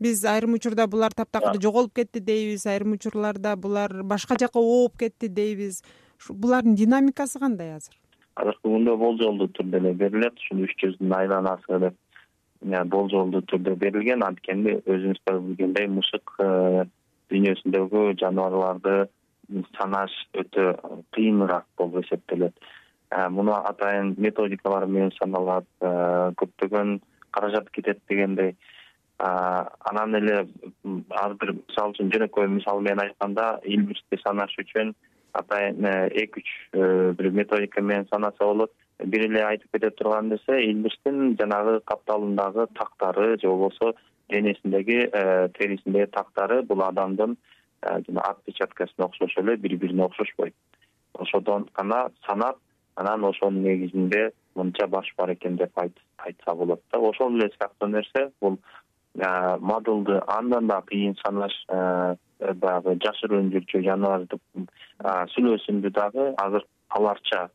биз 0.00 0.24
айрым 0.24 0.54
учурда 0.58 0.86
булар 0.86 1.14
таптакыр 1.14 1.60
жоголуп 1.62 1.94
кетти 1.94 2.20
дейбиз 2.20 2.66
айрым 2.66 2.96
учурларда 2.98 3.56
булар 3.56 4.02
башка 4.02 4.36
жака 4.40 4.60
ооп 4.60 4.98
кетти 4.98 5.28
дейбиз. 5.28 5.82
Булардын 6.28 6.74
динамикасы 6.74 7.38
кандай 7.38 7.76
азыр? 7.76 7.94
Азыркы 8.34 8.70
күндө 8.70 8.96
болжолдуу 8.98 9.48
түрдө 9.54 9.80
эле 9.80 9.94
берилет 9.94 10.38
ушул 10.38 10.64
үч 10.66 10.74
жүздүн 10.82 11.14
айланасы 11.14 11.80
деп 11.84 11.96
болжолдуу 12.62 13.42
түрдө 13.50 13.76
берилген. 13.78 14.22
Анткени 14.22 14.78
өзүңүздөр 14.86 15.40
билгендей 15.46 15.86
мышык 15.88 16.34
э, 16.42 16.84
дүйнөсүндөгү 17.30 18.18
жаныбарларды 18.18 19.08
санаш 19.78 20.12
өтө 20.34 20.74
кыйыныраак 21.14 21.66
болуп 21.78 22.04
эсептелет. 22.04 22.54
Э, 23.10 23.28
муну 23.28 23.52
атайын 23.52 24.14
методикалар 24.18 24.86
менен 24.86 25.12
саналат 25.18 25.66
э, 25.80 26.32
көптөгөн 26.36 27.00
каражат 27.30 27.70
кетет 27.70 28.00
дегендей 28.08 28.56
анан 29.18 30.14
эле 30.14 30.46
ар 31.10 31.34
бир 31.40 31.54
мисалы 31.56 31.94
үчүн 31.94 32.10
жөнөкөй 32.14 32.48
мисал 32.54 32.80
менен 32.80 33.02
айтканда 33.02 33.60
илбирсти 33.64 34.20
санаш 34.22 34.54
үчүн 34.62 34.94
атайын 35.32 35.84
э, 35.84 36.08
эки 36.22 36.40
үч 36.40 36.50
э, 36.72 37.12
бир 37.18 37.30
методика 37.30 37.82
менен 37.82 38.06
санаса 38.12 38.44
болот. 38.44 38.72
Бир 38.98 39.26
эле 39.26 39.44
айтып 39.44 39.72
кете 39.72 39.90
турган 39.90 40.28
нерсе 40.28 40.60
илбирстин 40.70 41.36
жанагы 41.40 41.80
капталындагы 41.86 42.66
тактары 42.74 43.38
же 43.40 43.48
болбосо 43.48 43.94
денесиндеги 44.28 45.08
э, 45.12 45.48
терисиндеги 45.58 46.10
тактары 46.12 46.62
бул 46.62 46.82
адамдын 46.82 47.36
отпечаткасына 47.80 49.06
окшош 49.06 49.36
эле 49.38 49.56
бири 49.56 49.76
бирине 49.76 50.04
окшошпойт 50.04 50.54
ошодон 51.14 51.68
гана 51.74 52.10
санап 52.26 52.58
анан 52.96 53.24
ошонун 53.24 53.62
негизинде 53.62 54.32
мынча 54.54 54.88
баш 54.88 55.14
бар 55.16 55.32
экен 55.34 55.56
деп 55.56 55.78
айтса 55.78 56.54
болот 56.54 56.82
да. 56.92 56.98
Ошол 56.98 57.36
эле 57.36 57.50
сыяктуу 57.50 57.88
нерсе 57.88 58.30
бул 58.40 58.58
модулду 59.18 60.22
андан 60.26 60.66
да 60.66 60.80
кыйын 60.86 61.16
санаш 61.24 61.54
баягы 62.38 62.98
жашыруун 63.04 63.50
жүрчү 63.54 63.82
жаныбарды 63.86 64.38
сүлөөсүндү 65.34 65.90
дагы 65.94 66.32
азыр 66.38 66.66
аларча 66.88 67.48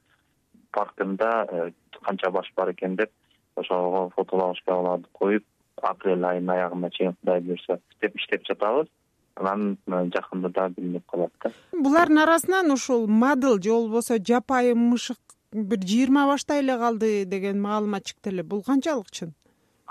паркында 0.74 1.32
э, 1.52 1.72
канча 2.06 2.32
баш 2.32 2.52
бар 2.56 2.74
экен 2.74 2.96
деп 2.96 3.12
ошого 3.56 4.10
фотоловушкаларды 4.16 5.08
коюп 5.14 5.46
апрель 5.82 6.26
айынын 6.26 6.56
аягына 6.56 6.90
чейин 6.92 7.16
кудай 7.20 7.42
буюрса 7.42 7.80
деп 8.02 8.16
иштеп 8.18 8.46
жатабыз. 8.50 8.90
Анан 9.36 9.78
э, 9.88 10.04
жакында 10.16 10.50
дагы 10.50 10.82
билинип 10.82 11.06
калат 11.10 11.32
да. 11.44 11.52
Булардын 11.74 12.24
арасынан 12.26 12.72
ушул 12.72 13.08
модул 13.08 13.62
же 13.62 13.72
болбосо 13.72 14.18
жапайы 14.18 14.76
мышык 14.76 15.18
бир 15.52 15.80
жыйырма 15.80 16.28
баштай 16.28 16.62
эле 16.62 16.78
калды 16.78 17.26
деген 17.26 17.62
маалымат 17.62 18.06
чыкты 18.06 18.34
эле. 18.34 18.44
Бул 18.44 18.64
канчалык 18.64 19.12
чын 19.12 19.34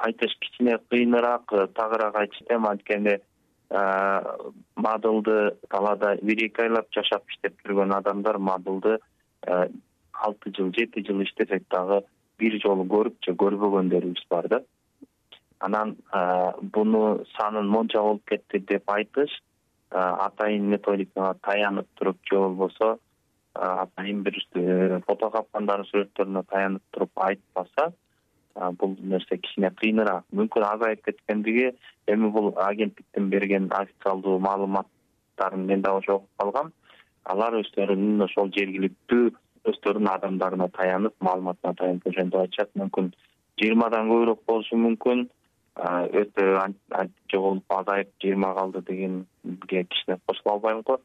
айтыш 0.06 0.34
кичине 0.40 0.78
кыйыныраак 0.90 1.52
э, 1.52 1.66
тагыраак 1.78 2.16
айтыш 2.22 2.40
эем 2.48 2.66
анткени 2.66 3.18
э, 3.18 4.22
модулду 4.76 5.36
талаада 5.70 6.16
бир 6.22 6.44
эки 6.46 6.64
айлап 6.64 6.90
жашап 6.94 7.28
иштеп 7.30 7.54
жүргөн 7.64 7.94
адамдар 7.98 8.38
модулду 8.38 8.98
э, 8.98 9.68
алты 10.12 10.52
жыл 10.56 10.72
жети 10.78 11.04
жыл 11.06 11.22
иштесек 11.22 11.68
дагы 11.70 12.02
бир 12.38 12.58
жолу 12.64 12.86
көрүп 12.94 13.22
же 13.26 13.36
көрбөгөндөрүбүз 13.44 14.26
бар 14.30 14.48
да. 14.48 14.60
Анан 15.62 15.96
буну 16.74 17.24
санын 17.36 17.68
монча 17.70 18.02
болуп 18.02 18.24
кетти 18.26 18.58
деп 18.58 18.90
айтыш 18.90 19.30
атайын 19.90 20.64
методикага 20.72 21.36
таянып 21.46 21.86
туруп 21.94 22.18
же 22.26 22.40
болбосо 22.40 22.96
атайын 23.54 24.24
бир 24.26 24.40
фото 25.06 25.30
капкандардын 25.30 25.90
сүрөттөрүнө 25.92 26.42
таянып 26.50 26.82
туруп 26.90 27.22
айтпаса 27.28 27.92
бул 28.78 28.96
нерсе 29.00 29.38
кичине 29.38 29.70
кыйыныраак. 29.80 30.24
Мүмкүн 30.32 30.64
азайып 30.66 31.04
кеткендиги 31.06 31.72
эми 32.06 32.30
бул 32.30 32.52
агенттиктин 32.56 33.30
берген 33.30 33.70
официалдуу 33.72 34.38
маалыматтарын 34.38 35.66
мен 35.66 35.82
дагы 35.82 36.02
ошо 36.02 36.14
окуп 36.16 36.30
калгам. 36.38 36.72
Алар 37.24 37.58
өздөрүнүн 37.60 38.24
ошол 38.26 38.50
жергиликтүү 38.56 39.30
өздөрүнүн 39.72 40.10
адамдарына 40.16 40.68
таянып 40.78 41.14
маалыматына 41.20 41.74
таянып 41.78 42.08
ошентип 42.08 42.40
айтышат. 42.40 42.74
Мүмкүн 42.76 43.12
жыйырмадан 43.62 44.10
көбүрөөк 44.10 44.42
болушу 44.46 44.80
мүмкүн. 44.86 45.28
Өтө 46.22 46.48
жоголуп 47.32 47.76
азайып 47.78 48.10
жыйырма 48.20 48.52
калды 48.58 48.82
дегенге 48.88 49.84
кичине 49.84 50.18
кошула 50.26 50.56
албайм 50.56 50.82
го. 50.82 50.98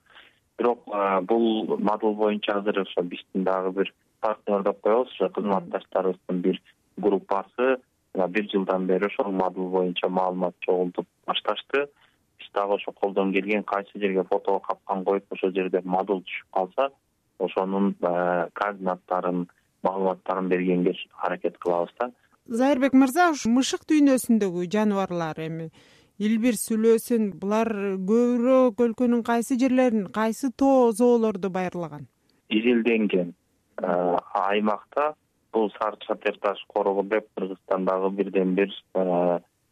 Бирок 0.58 0.84
бул 1.30 1.78
модул 1.78 2.16
боюнча 2.16 2.58
азыр 2.58 2.82
ошо 2.82 3.04
биздин 3.04 3.44
дагы 3.44 3.72
бир 3.72 3.94
партнер 4.22 4.64
деп 4.64 4.82
коебуз 4.82 5.14
ошо 5.14 5.30
кызматташтарыбыздын 5.30 6.42
бир 6.42 6.62
группасы 6.98 7.78
бир 8.14 8.50
жылдан 8.52 8.88
бери 8.88 9.06
ошол 9.06 9.32
модул 9.32 9.70
боюнча 9.70 10.10
маалымат 10.10 10.56
чогултуп 10.60 11.08
башташты. 11.26 11.88
Биз 12.40 12.50
дагы 12.54 12.76
ошо 12.76 12.92
колдон 12.92 13.34
келген 13.34 13.64
кайсы 13.64 13.92
жерге 13.96 14.24
фото 14.24 14.60
капкан 14.60 15.04
коюп 15.06 15.26
ошол 15.32 15.52
жерде 15.54 15.82
модул 15.84 16.22
түшүп 16.22 16.50
калса 16.54 16.90
ошонун 17.40 17.94
координаттарын 18.02 19.48
маалыматтарын 19.84 20.50
бергенге 20.50 20.96
аракет 21.22 21.58
кылабыз 21.58 21.94
да. 22.00 22.12
Зайырбек 22.46 22.94
мырза 22.94 23.30
ушу 23.32 23.50
мышык 23.50 23.86
дүйнөсүндөгү 23.90 24.66
жаныбарлар 24.72 25.40
эми 25.46 25.70
илбир 26.18 26.56
сүлөөсүн 26.58 27.34
булар 27.42 27.70
көбүрөөк 28.10 28.82
өлкөнүн 28.88 29.24
кайсы 29.24 29.58
жерлерин 29.60 30.08
кайсы 30.14 30.50
тоо 30.52 30.92
зоолорду 30.92 31.50
байырлаган? 31.54 32.08
Изилденген 32.50 33.34
аймакта 33.78 35.14
бул 35.54 35.72
сары 35.78 35.98
чатыр 36.06 36.38
таш 36.42 36.64
корогу 36.74 37.04
деп 37.04 37.28
кыргызстандагы 37.36 38.10
бирден 38.20 38.56
бир 38.56 38.74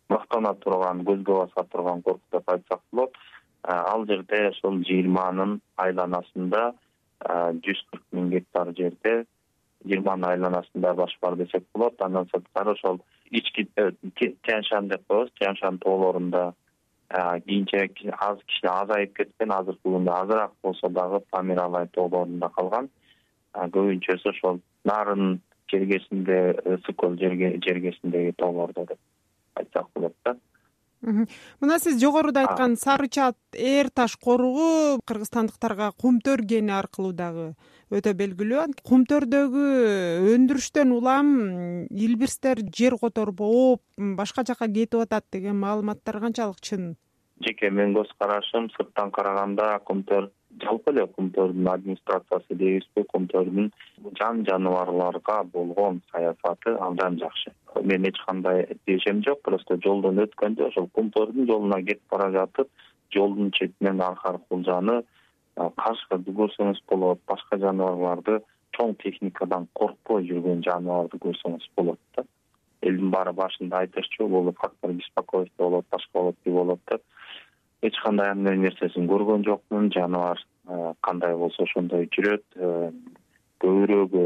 мактана 0.10 0.54
турган 0.64 1.04
көзгө 1.06 1.38
баса 1.42 1.68
турган 1.72 2.02
корку 2.02 2.22
деп 2.32 2.50
айтсак 2.50 2.82
болот. 2.92 3.14
Ал 3.64 4.06
жерде 4.06 4.42
ошол 4.50 4.82
жыйырманын 4.88 5.60
айланасында 5.86 6.66
жүз 7.66 7.80
кырк 7.92 8.04
миң 8.14 8.30
гектар 8.36 8.74
жерде 8.78 9.16
жыйырманын 9.86 10.30
айланасында 10.32 10.94
баш 11.02 11.18
бар 11.22 11.38
десек 11.42 11.66
болот. 11.74 12.02
Андан 12.02 12.30
сырткары 12.34 12.76
ошол 12.76 13.00
ички 13.32 13.68
э, 13.76 13.92
тянь 14.44 14.64
шань 14.64 14.90
деп 14.90 15.08
коебуз. 15.08 15.32
Тянь 15.40 15.58
шань 15.58 15.80
тоолорунда 15.80 16.54
кийинчерээк 17.10 17.98
аз 18.20 18.38
кичине 18.46 18.72
азайып 18.72 19.16
кеткен 19.18 19.52
азыркы 19.52 19.90
күндө 19.90 20.12
азыраак 20.12 20.54
болсо 20.64 20.90
дагы 20.90 21.20
памир 21.32 21.62
тоолорунда 21.94 22.50
калган. 22.50 22.90
Көбүнчөсү 23.56 24.30
ошол 24.30 24.60
нарын 24.84 25.40
жергесинде 25.72 26.40
ысык 26.78 26.96
көл 27.02 27.18
жергесиндеги 27.20 28.36
тоолордо 28.38 28.86
деп 28.90 29.00
айтсак 29.56 29.88
болот 29.96 30.16
да. 30.26 30.36
Мына 31.62 31.78
сиз 31.78 32.00
жогоруда 32.02 32.42
айткан 32.46 32.76
сары 32.82 33.08
чат 33.08 33.38
эр 33.54 33.92
таш 33.94 34.16
коругу 34.18 34.98
кыргызстандыктарга 35.06 35.92
кумтөр 36.02 36.42
кени 36.50 36.74
аркылуу 36.74 37.14
дагы 37.14 37.52
өтө 37.94 38.16
белгилүү. 38.18 38.64
Кумтөрдөгү 38.90 39.66
өндүрүштөн 40.34 40.94
улам 40.96 41.28
илбирстер 41.92 42.64
жер 42.74 42.98
которуп 43.02 43.44
ооп 43.46 43.84
башка 44.18 44.46
жака 44.48 44.68
кетип 44.68 45.04
атат 45.06 45.28
деген 45.32 45.60
маалыматтар 45.62 46.20
канчалык 46.24 46.62
чын? 46.62 46.96
Жеке 47.46 47.70
менин 47.70 47.94
көз 48.00 48.10
карашым 48.18 48.72
сырттан 48.74 49.12
караганда 49.12 49.76
кумтөр 49.86 50.32
жалпы 50.64 50.92
эле 50.92 51.06
кумтөрдүн 51.18 51.68
администрациясы 51.68 52.56
дейбизби. 52.56 53.04
Кумтөрдүн 53.12 53.72
жан 54.20 54.44
жаныбарларга 54.48 55.44
болгон 55.54 56.02
саясаты 56.12 56.76
абдан 56.88 57.20
жакшы. 57.20 57.52
Мен 57.84 58.06
эч 58.06 58.20
кандай 58.26 58.68
тиешем 58.86 59.24
жок 59.24 59.42
просто 59.44 59.78
жолдон 59.84 60.22
өткөндө 60.26 60.70
ошол 60.70 60.90
кумтөрдүн 60.94 61.48
жолуна 61.50 61.82
кетип 61.84 62.04
бара 62.12 62.32
жатып 62.32 62.70
жолдун 63.14 63.52
четинен 63.52 64.02
аркар 64.02 64.40
кулжаны 64.50 65.02
каршыга 65.56 66.20
көрсөңүз 66.40 66.82
болот 66.92 67.22
башка 67.28 67.60
жаныбарларды 67.60 68.40
чоң 68.76 68.96
техникадан 69.04 69.68
коркпой 69.80 70.26
жүргөн 70.30 70.64
жаныбарды 70.68 71.20
көрсөңүз 71.26 71.68
болот 71.78 72.00
да. 72.16 72.26
Элдин 72.82 73.12
баары 73.12 73.34
башында 73.34 73.84
айтышчу 73.86 74.28
бул 74.30 74.52
фактор 74.60 74.92
беспокойства 74.94 75.64
болот 75.64 75.86
башка 75.92 76.20
болот 76.20 76.36
тиги 76.44 76.56
болот 76.56 76.82
деп 76.92 77.02
эч 77.88 78.00
кандай 78.04 78.32
андай 78.34 78.58
нерсесин 78.58 79.08
көргөн 79.12 79.46
жокмун 79.46 79.92
жаныбар 79.94 80.42
кандай 81.06 81.36
болсо 81.38 81.64
ошондой 81.64 82.10
жүрөт 82.16 82.46
көбүрөөгү 83.64 84.26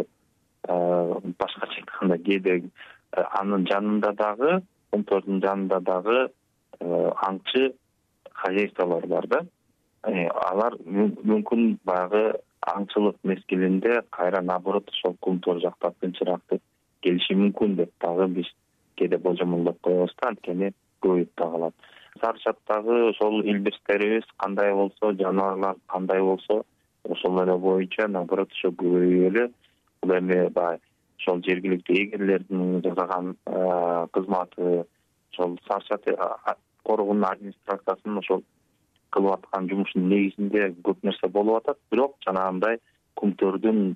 башкача 1.42 1.82
айтканда 1.82 2.18
кээде 2.26 2.62
анын 3.42 3.66
жанында 3.70 4.14
дагы 4.24 4.60
кумтөрдүн 4.92 5.42
жанында 5.46 5.80
дагы 5.92 6.20
аңчы 6.80 7.74
хозяйстволор 8.42 9.08
бар 9.08 9.28
да. 9.28 9.42
Э, 10.08 10.28
алар 10.32 10.78
мүмкүн 10.88 11.80
баягы 11.84 12.40
аңчылык 12.72 13.18
мезгилинде 13.28 14.02
кайра 14.16 14.42
наоборот 14.42 14.90
ошол 14.94 15.18
кумтөр 15.26 15.60
жакта 15.64 15.92
тынчыраак 16.00 16.60
келиши 17.04 17.36
мүмкүн 17.36 17.76
деп 17.82 17.92
дагы 18.04 18.28
биз 18.40 18.52
кээде 18.96 19.18
божомолдоп 19.18 19.82
коебуз 19.84 20.16
да. 20.22 20.30
Анткени 20.32 20.72
көбөйүп 21.04 21.34
да 21.36 21.50
калат 21.52 21.90
сары 22.22 22.40
чаттагы 22.40 23.10
ошол 23.10 23.42
илбирстерибиз 23.42 24.28
кандай 24.38 24.74
болсо 24.74 25.14
жаныбарлар 25.14 25.76
кандай 25.88 26.22
болсо 26.22 26.64
ошол 27.04 27.42
эле 27.44 27.58
боюнча 27.58 28.08
наоборот 28.08 28.52
ошо 28.52 28.72
көбөйүп 28.72 29.28
эле 29.32 29.50
бул 30.02 30.16
эми 30.18 30.48
баягы 30.50 30.82
ошол 31.20 31.42
жергиликтүү 31.48 31.96
эгерлердин 32.04 32.82
жасаган 32.86 33.36
кызматы 34.14 34.86
ошол 35.34 35.60
сары 35.68 35.86
чат 35.90 36.58
коругунун 36.84 37.26
администрациясынын 37.32 38.24
ошол 38.24 38.44
кылып 39.14 39.36
аткан 39.38 39.70
жумушунун 39.70 40.10
негизинде 40.10 40.70
көп 40.86 41.04
нерсе 41.04 41.28
болуп 41.28 41.62
атат. 41.62 41.78
Бирок 41.92 42.16
жанагындай 42.26 42.80
кумтөрдүн 43.20 43.96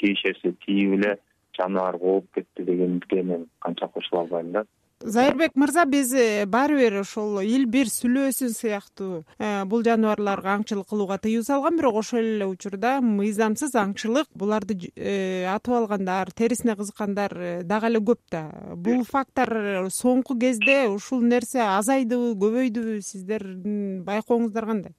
тиешеси 0.00 0.54
тийип 0.64 0.98
эле 0.98 1.16
жаныбарга 1.58 2.16
ооп 2.16 2.26
кетти 2.34 2.64
дегенге 2.64 3.22
мен 3.22 3.46
канча 3.60 3.88
кошула 3.88 4.22
албайм 4.22 4.52
да 4.52 4.64
зайырбек 5.04 5.52
мырза 5.54 5.84
биз 5.84 6.14
э, 6.16 6.46
баары 6.48 6.78
бир 6.78 6.94
ошол 7.02 7.42
илбир 7.44 7.90
сүлөөсүн 7.92 8.54
сыяктуу 8.56 9.24
э, 9.36 9.64
бул 9.68 9.84
жаныбарларга 9.84 10.54
аңчылык 10.56 10.88
кылууга 10.88 11.18
тыюу 11.20 11.44
салган 11.44 11.76
бирок 11.76 11.98
ошол 12.00 12.22
эле 12.24 12.48
учурда 12.48 12.94
мыйзамсыз 13.04 13.76
аңчылык 13.76 14.32
буларды 14.32 14.78
э, 14.96 15.44
атып 15.52 15.76
алгандар 15.82 16.32
терисине 16.32 16.76
кызыккандар 16.80 17.36
дагы 17.68 17.92
эле 17.92 18.00
көп 18.00 18.22
да. 18.32 18.48
Бул 18.74 19.04
факттар 19.04 19.90
соңку 19.92 20.38
кезде 20.40 20.86
ушул 20.88 21.20
нерсе 21.20 21.60
азайдыбы 21.66 22.32
көбөйдүбү 22.40 22.98
сиздердин 23.04 24.04
байкооңуздар 24.08 24.70
кандай? 24.72 24.96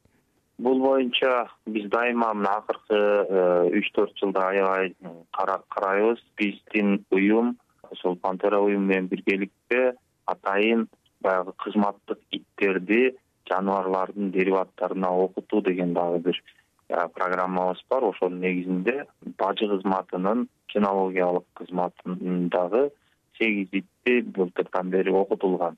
Бул 0.61 0.79
боюнча 0.79 1.47
биз 1.65 1.89
дайыма 1.91 2.29
мына 2.37 2.59
акыркы 2.61 3.73
үч 3.81 3.89
төрт 3.97 4.13
жылда 4.21 4.51
аябай 4.53 4.93
карайбыз 5.33 6.21
биздин 6.37 7.01
уюм 7.11 7.55
ошол 7.95 8.15
пантера 8.15 8.59
уюму 8.61 8.91
менен 8.91 9.07
биргеликте 9.07 9.95
атайын 10.25 10.87
баягы 11.21 11.53
кызматтык 11.63 12.19
иттерди 12.31 13.15
жаныбарлардын 13.49 14.31
дериваттарына 14.31 15.09
окутуу 15.25 15.61
деген 15.61 15.93
дагы 15.93 16.19
бир 16.19 16.43
программабыз 16.89 17.81
бар. 17.89 18.03
Ошонун 18.03 18.41
негизинде 18.41 19.05
бажы 19.37 19.67
кызматынын 19.67 20.47
кинологиялык 20.67 21.45
кызматындагы 21.53 22.91
сегиз 23.37 23.69
итти 23.71 24.21
былтырдан 24.21 24.89
бери 24.89 25.11
окутулган. 25.11 25.77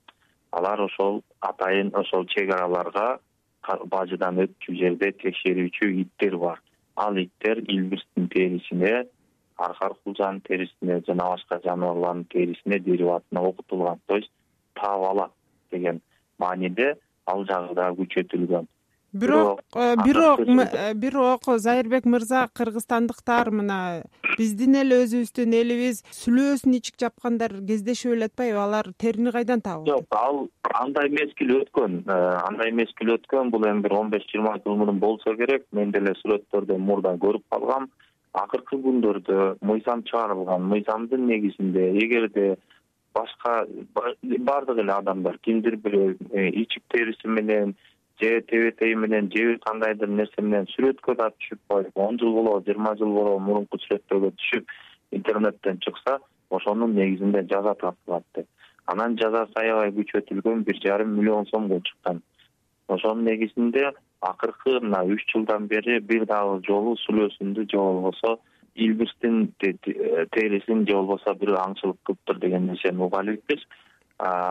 Алар 0.51 0.81
ошол 0.81 1.23
атайын 1.39 1.91
ошол 1.95 2.25
чек 2.25 2.53
араларга 2.53 3.19
бажыдан 3.85 4.39
өткүчү 4.43 4.77
жерде 4.79 5.11
текшерүүчү 5.23 5.91
иттер 6.03 6.37
бар. 6.37 6.61
Ал 6.95 7.17
иттер 7.17 7.59
илбирстин 7.67 8.27
терисине 8.29 9.05
аркар 9.57 9.93
кулжанын 10.03 10.41
терисине 10.41 11.01
жана 11.07 11.31
башка 11.33 11.59
жаныбарлардын 11.65 12.25
терисине 12.33 12.79
дериватына 12.79 13.41
окутулган 13.41 13.99
то 14.07 14.17
есть 14.17 14.31
таап 14.73 15.03
алат 15.11 15.31
деген 15.71 16.01
мааниде 16.37 16.95
ал 17.25 17.45
жагы 17.45 17.75
дагы 17.75 18.03
күчөтүлгөн. 18.03 18.67
Бирок 19.13 19.61
э, 19.73 19.95
бирок 20.05 20.39
э, 20.39 20.93
бирок 20.93 21.41
зайырбек 21.57 22.05
мырза 22.05 22.49
кыргызстандыктар 22.53 23.49
мына 23.55 24.03
биздин 24.37 24.75
эле 24.81 24.99
өзүбүздүн 25.05 25.55
элибиз 25.61 26.01
сүлөөсүн 26.19 26.75
ичик 26.77 26.99
жапкандар 26.99 27.55
кездешип 27.69 28.11
эле 28.17 28.27
атпайбы 28.27 28.59
алар 28.59 28.91
терини 28.99 29.31
кайдан 29.31 29.63
таап 29.63 29.87
жок 29.87 30.17
ал 30.19 30.43
андай 30.81 31.09
мезгил 31.09 31.55
өткөн 31.61 32.03
э, 32.03 32.17
андай 32.49 32.71
мезгил 32.71 33.15
өткөн. 33.15 33.49
Бул 33.49 33.63
эми 33.65 33.81
бир 33.81 33.95
он 33.95 34.11
беш 34.11 34.27
жыйырма 34.27 34.57
жыл 34.65 34.75
мурун 34.75 34.99
болсо 34.99 35.35
керек. 35.39 35.65
Мен 35.71 35.91
деле 35.95 36.13
сүрөттөрдөн 36.21 36.83
мурда 36.83 37.15
көрүп 37.15 37.47
калгам 37.49 37.89
акыркы 38.43 38.79
күндөрдө 38.85 39.43
мыйзам 39.69 40.03
чыгарылган 40.09 40.65
мыйзамдын 40.71 41.27
негизинде 41.31 41.89
эгерде 42.03 42.47
башка 43.17 43.53
баардык 44.49 44.81
эле 44.83 44.93
адамдар 44.93 45.37
кимдир 45.45 45.77
бирөө 45.85 46.15
э, 46.31 46.49
ичик 46.63 46.83
териси 46.93 47.27
менен 47.27 47.75
же 48.21 48.41
тебетеги 48.41 48.95
менен 48.95 49.31
же 49.35 49.57
кандайдыр 49.65 50.09
нерсе 50.09 50.41
менен 50.41 50.67
сүрөткө 50.73 51.15
да 51.21 51.29
түшүп 51.37 51.59
коюп 51.73 52.03
он 52.07 52.19
жыл 52.21 52.33
болобу 52.39 52.63
жыйырма 52.65 52.95
жыл 53.01 53.13
болобу 53.19 53.43
мурунку 53.49 53.81
сүрөттөргө 53.85 54.31
түшүп 54.41 54.73
интернеттен 55.19 55.79
чыкса 55.85 56.19
ошонун 56.49 56.95
негизинде 56.95 57.43
жаза 57.51 57.73
тартылат 57.75 58.25
деп. 58.35 58.47
Анан 58.85 59.17
жазасы 59.19 59.59
аябай 59.61 59.91
күчөтүлгөн 59.99 60.63
бир 60.67 60.79
жарым 60.83 61.15
миллион 61.17 61.45
сомго 61.51 61.79
чыккан. 61.89 62.21
Ошонун 62.87 63.25
негизинде 63.25 63.91
акыркы 64.21 64.79
мына 64.81 65.03
үч 65.05 65.25
жылдан 65.31 65.67
бери 65.67 65.99
бир 65.99 66.25
дагы 66.25 66.61
жолу 66.67 66.95
сүлөөсүндү 67.05 67.67
же 67.71 67.77
болбосо 67.77 68.37
илбирстин 68.75 69.53
терисин 69.61 70.85
же 70.87 70.93
болбосо 70.93 71.33
бирөө 71.33 71.61
аңчылык 71.65 71.99
кылыптыр 72.03 72.39
деген 72.39 72.67
нерсени 72.67 73.03
уга 73.03 73.23
элекпиз 73.23 73.65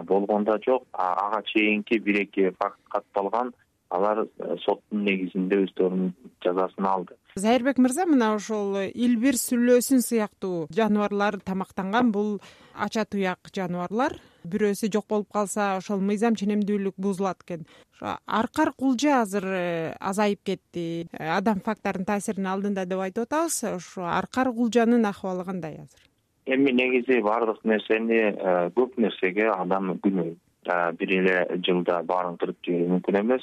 болгон 0.05 0.45
да 0.45 0.59
жок 0.67 0.87
ага 0.93 1.43
чейинки 1.53 1.99
бир 1.99 2.23
эки 2.23 2.51
факт 2.59 2.81
катталган 2.89 3.53
алар 3.89 4.27
э, 4.27 4.57
соттун 4.65 5.05
негизинде 5.07 5.61
өздөрүнүн 5.63 6.13
жазасын 6.45 6.87
алды. 6.91 7.17
Зайырбек 7.37 7.79
мырза 7.79 8.07
мына 8.09 8.33
ошол 8.35 8.81
илбир 8.89 9.39
сүлөөсүн 9.39 10.03
сыяктуу 10.03 10.67
жаныбарлар 10.75 11.39
тамактанган. 11.39 12.11
Бул 12.13 12.41
ача 12.75 13.05
туяк 13.05 13.39
жаныбарлар 13.55 14.19
бирөөсү 14.53 14.91
жок 14.93 15.07
болуп 15.09 15.33
калса 15.33 15.77
ошол 15.77 16.01
мыйзам 16.01 16.37
ченемдүүлүк 16.39 16.97
бузулат 16.97 17.43
экен. 17.45 17.67
Ошо 17.95 18.17
аркар 18.27 18.73
кулжа 18.77 19.21
азыр 19.23 19.45
э, 19.47 19.95
азайып 20.01 20.43
кетти. 20.45 21.07
Э, 21.13 21.37
адам 21.37 21.61
факторунун 21.61 22.07
таасиринин 22.07 22.51
алдында 22.53 22.87
деп 22.87 23.03
айтып 23.05 23.27
атабыз 23.27 23.63
ошо 23.73 24.07
аркар 24.07 24.53
кулжанын 24.53 25.07
абалы 25.07 25.45
кандай 25.45 25.81
азыр. 25.83 26.03
Эми 26.47 26.73
негизи 26.73 27.21
баардык 27.23 27.65
нерсени 27.65 28.21
э, 28.33 28.71
көп 28.77 28.99
нерсеге 29.01 29.51
адам 29.51 29.97
күнөө 30.05 30.35
бир 30.99 31.11
эле 31.21 31.37
жылда 31.67 32.03
баарын 32.03 32.39
кырып 32.39 32.59
жиберүү 32.67 32.97
мүмкүн 32.97 33.21
эмес. 33.21 33.43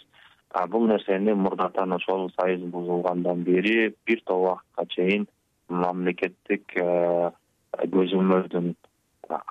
Бул 0.70 0.88
нерсени 0.88 1.34
мурдатан 1.34 1.94
ошол 1.94 2.30
союз 2.40 2.62
бузулгандан 2.72 3.44
бери 3.44 3.94
бир 4.06 4.22
топ 4.26 4.44
убакытка 4.44 4.86
чейин 4.96 5.28
мамлекеттик 5.70 6.76
көзөмөлдүн 7.94 8.76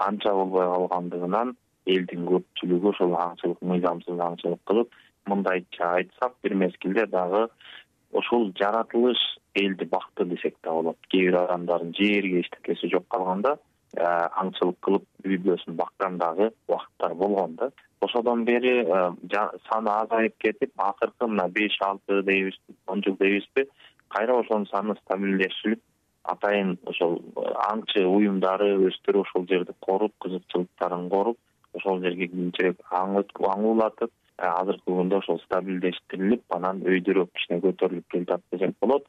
анча 0.07 0.35
болбой 0.35 0.67
калгандыгынан 0.75 1.55
элдин 1.87 2.27
көпчүлүгү 2.31 2.93
ошол 2.93 3.17
аңчылык 3.27 3.63
мыйзамсыз 3.73 4.21
аңчылык 4.29 4.61
кылып 4.71 4.99
мындайча 5.27 5.93
айтсак 5.99 6.35
бир 6.45 6.55
мезгилде 6.65 7.07
дагы 7.07 7.47
ошол 8.13 8.51
жаратылыш 8.61 9.21
элди 9.55 9.85
бакты 9.85 10.25
десек 10.25 10.57
да 10.63 10.73
болот. 10.73 10.99
Кээ 11.11 11.31
бир 11.31 11.39
адамдардын 11.43 11.95
жээрге 11.99 12.41
эчтекеси 12.41 12.91
жок 12.93 13.07
калганда 13.09 13.57
аңчылык 13.97 14.79
кылып 14.81 15.07
үй 15.25 15.39
бүлөсүн 15.39 15.77
баккан 15.77 16.19
дагы 16.19 16.51
убакыттар 16.69 17.15
болгон 17.15 17.57
да. 17.57 17.71
Ошодон 18.01 18.45
бери 18.45 18.85
саны 19.69 19.91
азайып 19.91 20.37
кетип 20.39 20.73
акыркы 20.77 21.27
мына 21.27 21.49
беш 21.49 21.79
алты 21.81 22.23
дейбизби 22.23 22.77
он 22.87 23.03
жыл 23.03 23.17
дейбизби 23.21 23.69
кайра 24.09 24.39
ошонун 24.41 24.67
саны 24.67 24.97
стабилдешилип 25.05 25.81
атайын 26.23 26.77
ошол 26.87 27.19
аңчы 27.69 28.05
уюмдары 28.07 28.69
өздөрү 28.89 29.25
ошол 29.27 29.47
жерди 29.51 29.75
коруп 29.87 30.15
кызыкчылыктарын 30.25 31.09
коруп 31.11 31.39
ошол 31.79 32.01
жерге 32.05 32.29
кийинчерээк 32.31 32.83
аң 32.91 33.19
уулатып 33.19 34.11
э, 34.39 34.47
азыркы 34.47 34.97
күндө 34.99 35.19
ошол 35.19 35.41
стабилдештирилип 35.47 36.57
анан 36.57 36.83
өйдөрөөк 36.87 37.33
кичине 37.35 37.61
көтөрүлүп 37.67 38.09
келатат 38.15 38.45
десек 38.53 38.77
болот. 38.81 39.07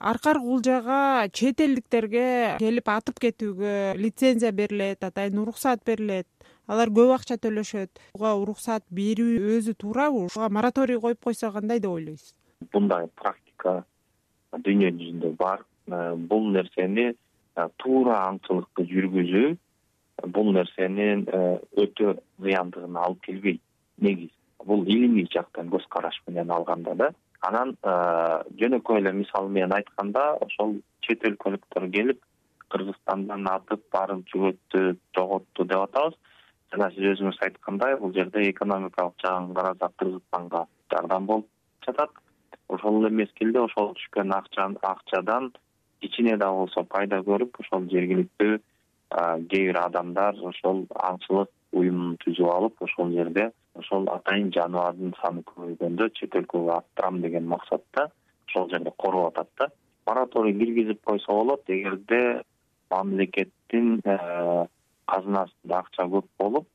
Аркар 0.00 0.40
кулжага 0.42 1.28
чет 1.32 1.60
элдиктерге 1.60 2.56
келип 2.58 2.88
атып 2.90 3.20
кетүүгө 3.26 3.74
лицензия 4.00 4.52
берилет 4.52 5.04
атайын 5.04 5.38
уруксат 5.44 5.84
берилет. 5.86 6.26
Алар 6.66 6.88
көп 6.88 7.12
акча 7.18 7.36
төлөшөт. 7.36 8.00
Буга 8.16 8.34
уруксат 8.40 8.86
берүү 8.90 9.36
өзү 9.58 9.76
туурабы 9.78 10.26
буга 10.26 10.48
мораторий 10.48 10.98
коюп 10.98 11.20
койсо 11.28 11.52
кандай 11.52 11.80
деп 11.80 11.92
ойлойсуз? 11.92 12.32
Мындай 12.72 13.06
практика 13.20 13.84
дүйнө 14.64 14.90
жүзүндө 14.96 15.36
бар. 15.38 15.60
Э, 15.60 15.73
бул 15.86 16.50
нерсени 16.56 17.06
э, 17.10 17.68
туура 17.82 18.20
аңчылыкты 18.30 18.86
жүргүзүү 18.92 19.56
бул 20.36 20.52
нерсенин 20.56 21.26
э, 21.28 21.42
өтө 21.84 22.16
зыяндыгына 22.40 23.06
алып 23.08 23.22
келбейт 23.28 23.60
негизи 23.98 24.32
бул 24.64 24.86
илимий 24.86 25.28
жактан 25.32 25.68
көз 25.68 25.86
караш 25.88 26.20
менен 26.26 26.50
алганда 26.50 26.94
да 26.94 27.10
анан 27.44 27.74
жөнөкөй 28.60 29.02
эле 29.02 29.12
мисал 29.12 29.48
менен 29.48 29.74
айтканда 29.76 30.22
ошол 30.46 30.78
чет 31.04 31.26
өлкөлүктөр 31.28 31.90
келип 31.92 32.22
кыргызстандан 32.74 33.46
атып 33.50 33.82
баарын 33.94 34.22
чөгөттү 34.30 34.82
жоготту 35.16 35.66
деп 35.70 35.84
атабыз. 35.86 36.16
Жана 36.72 36.90
сиз 36.94 37.10
өзүңүз 37.12 37.40
айткандай 37.46 37.96
бул 38.00 38.14
жерде 38.16 38.48
экономикалык 38.48 39.20
жагын 39.22 39.52
карасак 39.58 39.94
кыргызстанга 40.02 40.64
жардам 40.92 41.28
болуп 41.30 41.48
жатат. 41.86 42.10
Ошол 42.68 43.02
эле 43.02 43.12
мезгилде 43.20 43.60
ошол 43.60 43.92
түшкөн 43.98 44.34
акчадан 44.34 45.52
кичине 46.04 46.36
да 46.36 46.52
болсо 46.52 46.84
пайда 46.94 47.20
көрүп 47.26 47.60
ошол 47.64 47.88
жергиликтүү 47.92 48.56
кээ 49.50 49.66
бир 49.68 49.78
адамдар 49.80 50.40
ошол 50.50 50.84
аңчылык 51.10 51.50
уюмун 51.80 52.16
түзүп 52.24 52.50
алып 52.56 52.82
ошол 52.86 53.12
жерде 53.14 53.50
ошол 53.78 54.08
атайын 54.12 54.50
жаныбардын 54.56 55.14
саны 55.20 55.44
көбөйгөндө 55.50 56.10
чет 56.18 56.36
өлкөгө 56.40 56.72
аттырам 56.76 57.20
деген 57.24 57.48
максатта 57.54 58.08
ошол 58.48 58.68
жерде 58.72 58.92
короп 58.98 59.32
атат 59.32 59.50
да. 59.58 59.68
Мораторий 60.06 60.58
киргизип 60.58 61.00
койсо 61.04 61.32
болот 61.32 61.62
эгерде 61.68 62.42
мамлекеттин 62.90 64.00
э, 64.04 64.66
казынасында 65.06 65.78
акча 65.78 66.08
көп 66.16 66.28
болуп 66.38 66.68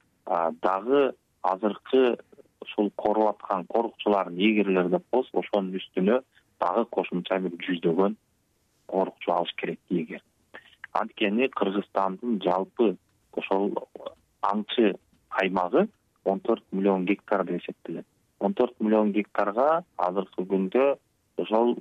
дагы 0.65 1.13
азыркы 1.41 2.17
ушул 2.65 2.91
короп 2.95 3.35
аткан 3.35 3.65
корукчуларын 3.65 4.37
эгерлер 4.37 4.89
деп 4.89 5.05
коебуз 5.11 5.29
ошонун 5.43 5.77
үстүнө 5.79 6.19
дагы 6.59 6.85
кошумча 6.97 7.39
бир 7.45 7.55
жүздөгөн 7.67 8.17
корукчу 8.91 9.31
алыш 9.33 9.53
керек 9.61 9.79
эгер. 9.89 10.23
Анткени 10.93 11.47
кыргызстандын 11.55 12.41
жалпы 12.43 12.95
ошол 13.37 13.71
аңчы 14.41 14.93
аймагы 15.41 15.87
он 16.25 16.39
төрт 16.39 16.63
миллион 16.71 17.05
гектар 17.05 17.45
деп 17.45 17.61
эсептелет. 17.61 18.05
Он 18.39 18.53
төрт 18.53 18.75
миллион 18.79 19.11
гектарга 19.13 19.83
азыркы 19.97 20.45
күндө 20.45 20.97
ошол 21.37 21.75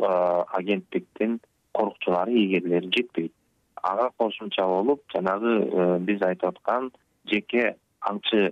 агенттиктин 0.59 1.41
корукчулары 1.73 2.33
эгерлери 2.33 2.91
жетпейт. 2.97 3.33
Ага 3.83 4.11
кошумча 4.17 4.67
болуп 4.67 5.03
жанагы 5.15 5.53
э, 5.63 5.99
биз 6.01 6.23
айтып 6.23 6.49
аткан 6.57 6.91
жеке 7.31 7.77
аңчы 8.01 8.51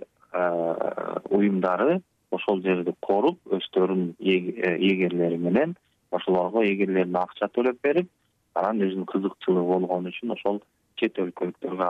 уюмдары 1.29 2.01
ошол 2.31 2.61
жерди 2.61 2.93
коруп 3.01 3.39
өздөрүнүн 3.57 4.15
э, 4.19 4.75
эгерлери 4.89 5.37
менен 5.37 5.75
ошолорго 6.11 6.63
эгерлерине 6.65 7.19
акча 7.19 7.49
төлөп 7.55 7.79
берип 7.83 8.09
анан 8.59 8.81
өзүнүн 8.87 9.09
кызыкчылыгы 9.11 9.67
болгон 9.71 10.09
үчүн 10.11 10.35
ошол 10.35 10.61
чет 10.99 11.17
өлкөлүктөргө 11.21 11.87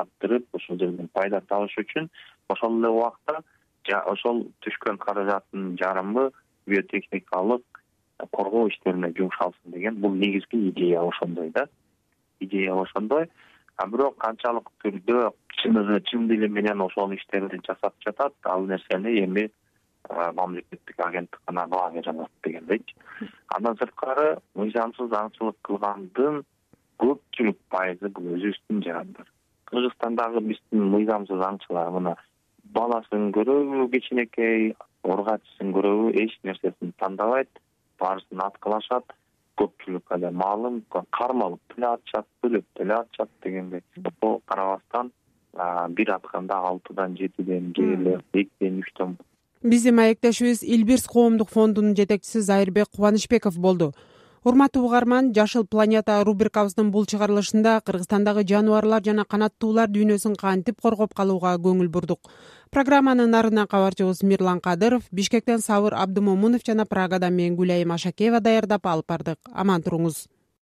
аттырып 0.00 0.58
ошол 0.58 0.78
жерден 0.82 1.08
пайда 1.16 1.40
табыш 1.48 1.76
үчүн 1.84 2.08
ошол 2.54 2.78
эле 2.80 2.90
убакта 2.96 3.40
ошол 4.14 4.44
түшкөн 4.64 4.98
каражаттын 5.04 5.76
жарымы 5.80 6.30
биотехникалык 6.66 7.64
коргоо 8.30 8.68
иштерине 8.68 9.12
жумшалсын 9.16 9.72
деген 9.72 9.96
бул 10.00 10.14
негизги 10.14 10.68
идея 10.68 11.02
ошондой 11.02 11.50
да. 11.50 11.66
Идея 12.40 12.74
ошондой. 12.74 13.30
А 13.76 13.86
бирок 13.86 14.18
канчалык 14.18 14.68
түрдө 14.84 15.32
чыныгы 15.62 16.00
чын 16.10 16.28
дили 16.28 16.48
менен 16.48 16.80
ошол 16.80 17.12
иштерди 17.12 17.60
жасап 17.66 17.94
жатат 18.04 18.34
ал 18.44 18.66
нерсени 18.66 19.24
эми 19.24 19.50
мамлекеттик 20.10 21.00
агенттик 21.06 21.40
гана 21.46 21.66
баа 21.74 21.90
бере 21.90 22.14
дегендейчи 22.44 22.96
андан 23.56 23.76
сырткары 23.80 24.26
мыйзамсыз 24.54 25.14
аңчылык 25.22 25.58
кылгандын 25.68 26.42
көпчүлүк 27.04 27.58
пайызы 27.74 28.10
бул 28.16 28.34
өзүбүздүн 28.36 28.82
жарандар 28.86 29.32
кыргызстандагы 29.70 30.44
биздин 30.50 30.88
мыйзамсыз 30.94 31.46
аңчылар 31.48 31.90
мына 31.98 32.16
баласын 32.78 33.30
көрөбү 33.36 33.88
кичинекей 33.94 34.74
оргачысын 35.14 35.72
көрөбү 35.76 36.12
эч 36.24 36.38
нерсесин 36.48 36.94
тандабайт 37.02 37.62
баарысын 38.02 38.44
аткылашат 38.46 39.16
көпчүлүк 39.60 40.14
эле 40.16 40.30
маалым 40.42 40.78
кармалып 41.18 41.74
деле 41.74 41.88
атышат 41.90 42.26
бөлөп 42.44 42.64
деле 42.78 42.94
атышат 42.98 43.30
дегендей. 43.44 43.82
Ошого 43.98 44.40
карабастан 44.46 45.12
бир 45.96 46.14
атканда 46.14 46.56
алтыдан 46.70 47.16
жетиден 47.16 47.72
кээ 47.76 47.96
бирде 47.96 48.44
экиден 48.44 48.80
үчтөн 48.82 49.16
биздин 49.62 49.94
маектешибиз 49.94 50.62
илбирс 50.62 51.06
коомдук 51.06 51.50
фондунун 51.50 51.94
жетекчиси 51.96 52.40
зайырбек 52.40 52.88
кубанычбеков 52.90 53.58
болду. 53.58 53.94
Урматтуу 54.44 54.86
угарман 54.86 55.32
жашыл 55.32 55.64
планета 55.64 56.18
рубрикабыздын 56.24 56.90
бул 56.90 57.06
чыгарылышында 57.06 57.80
кыргызстандагы 57.86 58.42
жаныбарлар 58.42 59.04
жана 59.06 59.24
канаттуулар 59.24 59.88
дүйнөсүн 59.88 60.34
кантип 60.34 60.80
коргоп 60.82 61.14
калууга 61.14 61.54
көңүл 61.62 61.88
бурдук. 61.88 62.26
Программанын 62.70 63.30
нарынан 63.30 63.68
кабарчыбыз 63.70 64.24
мирлан 64.26 64.60
кадыров 64.60 65.06
бишкектен 65.12 65.60
сабыр 65.60 65.94
абдымомунов 65.94 66.66
жана 66.66 66.86
прагадан 66.86 67.34
мен 67.34 67.54
гүлайым 67.54 67.94
ашакеева 67.94 68.40
даярдап 68.40 68.86
алып 68.86 69.06
бардык. 69.06 69.38
Аман 69.54 69.82
туруңуз 69.82 70.26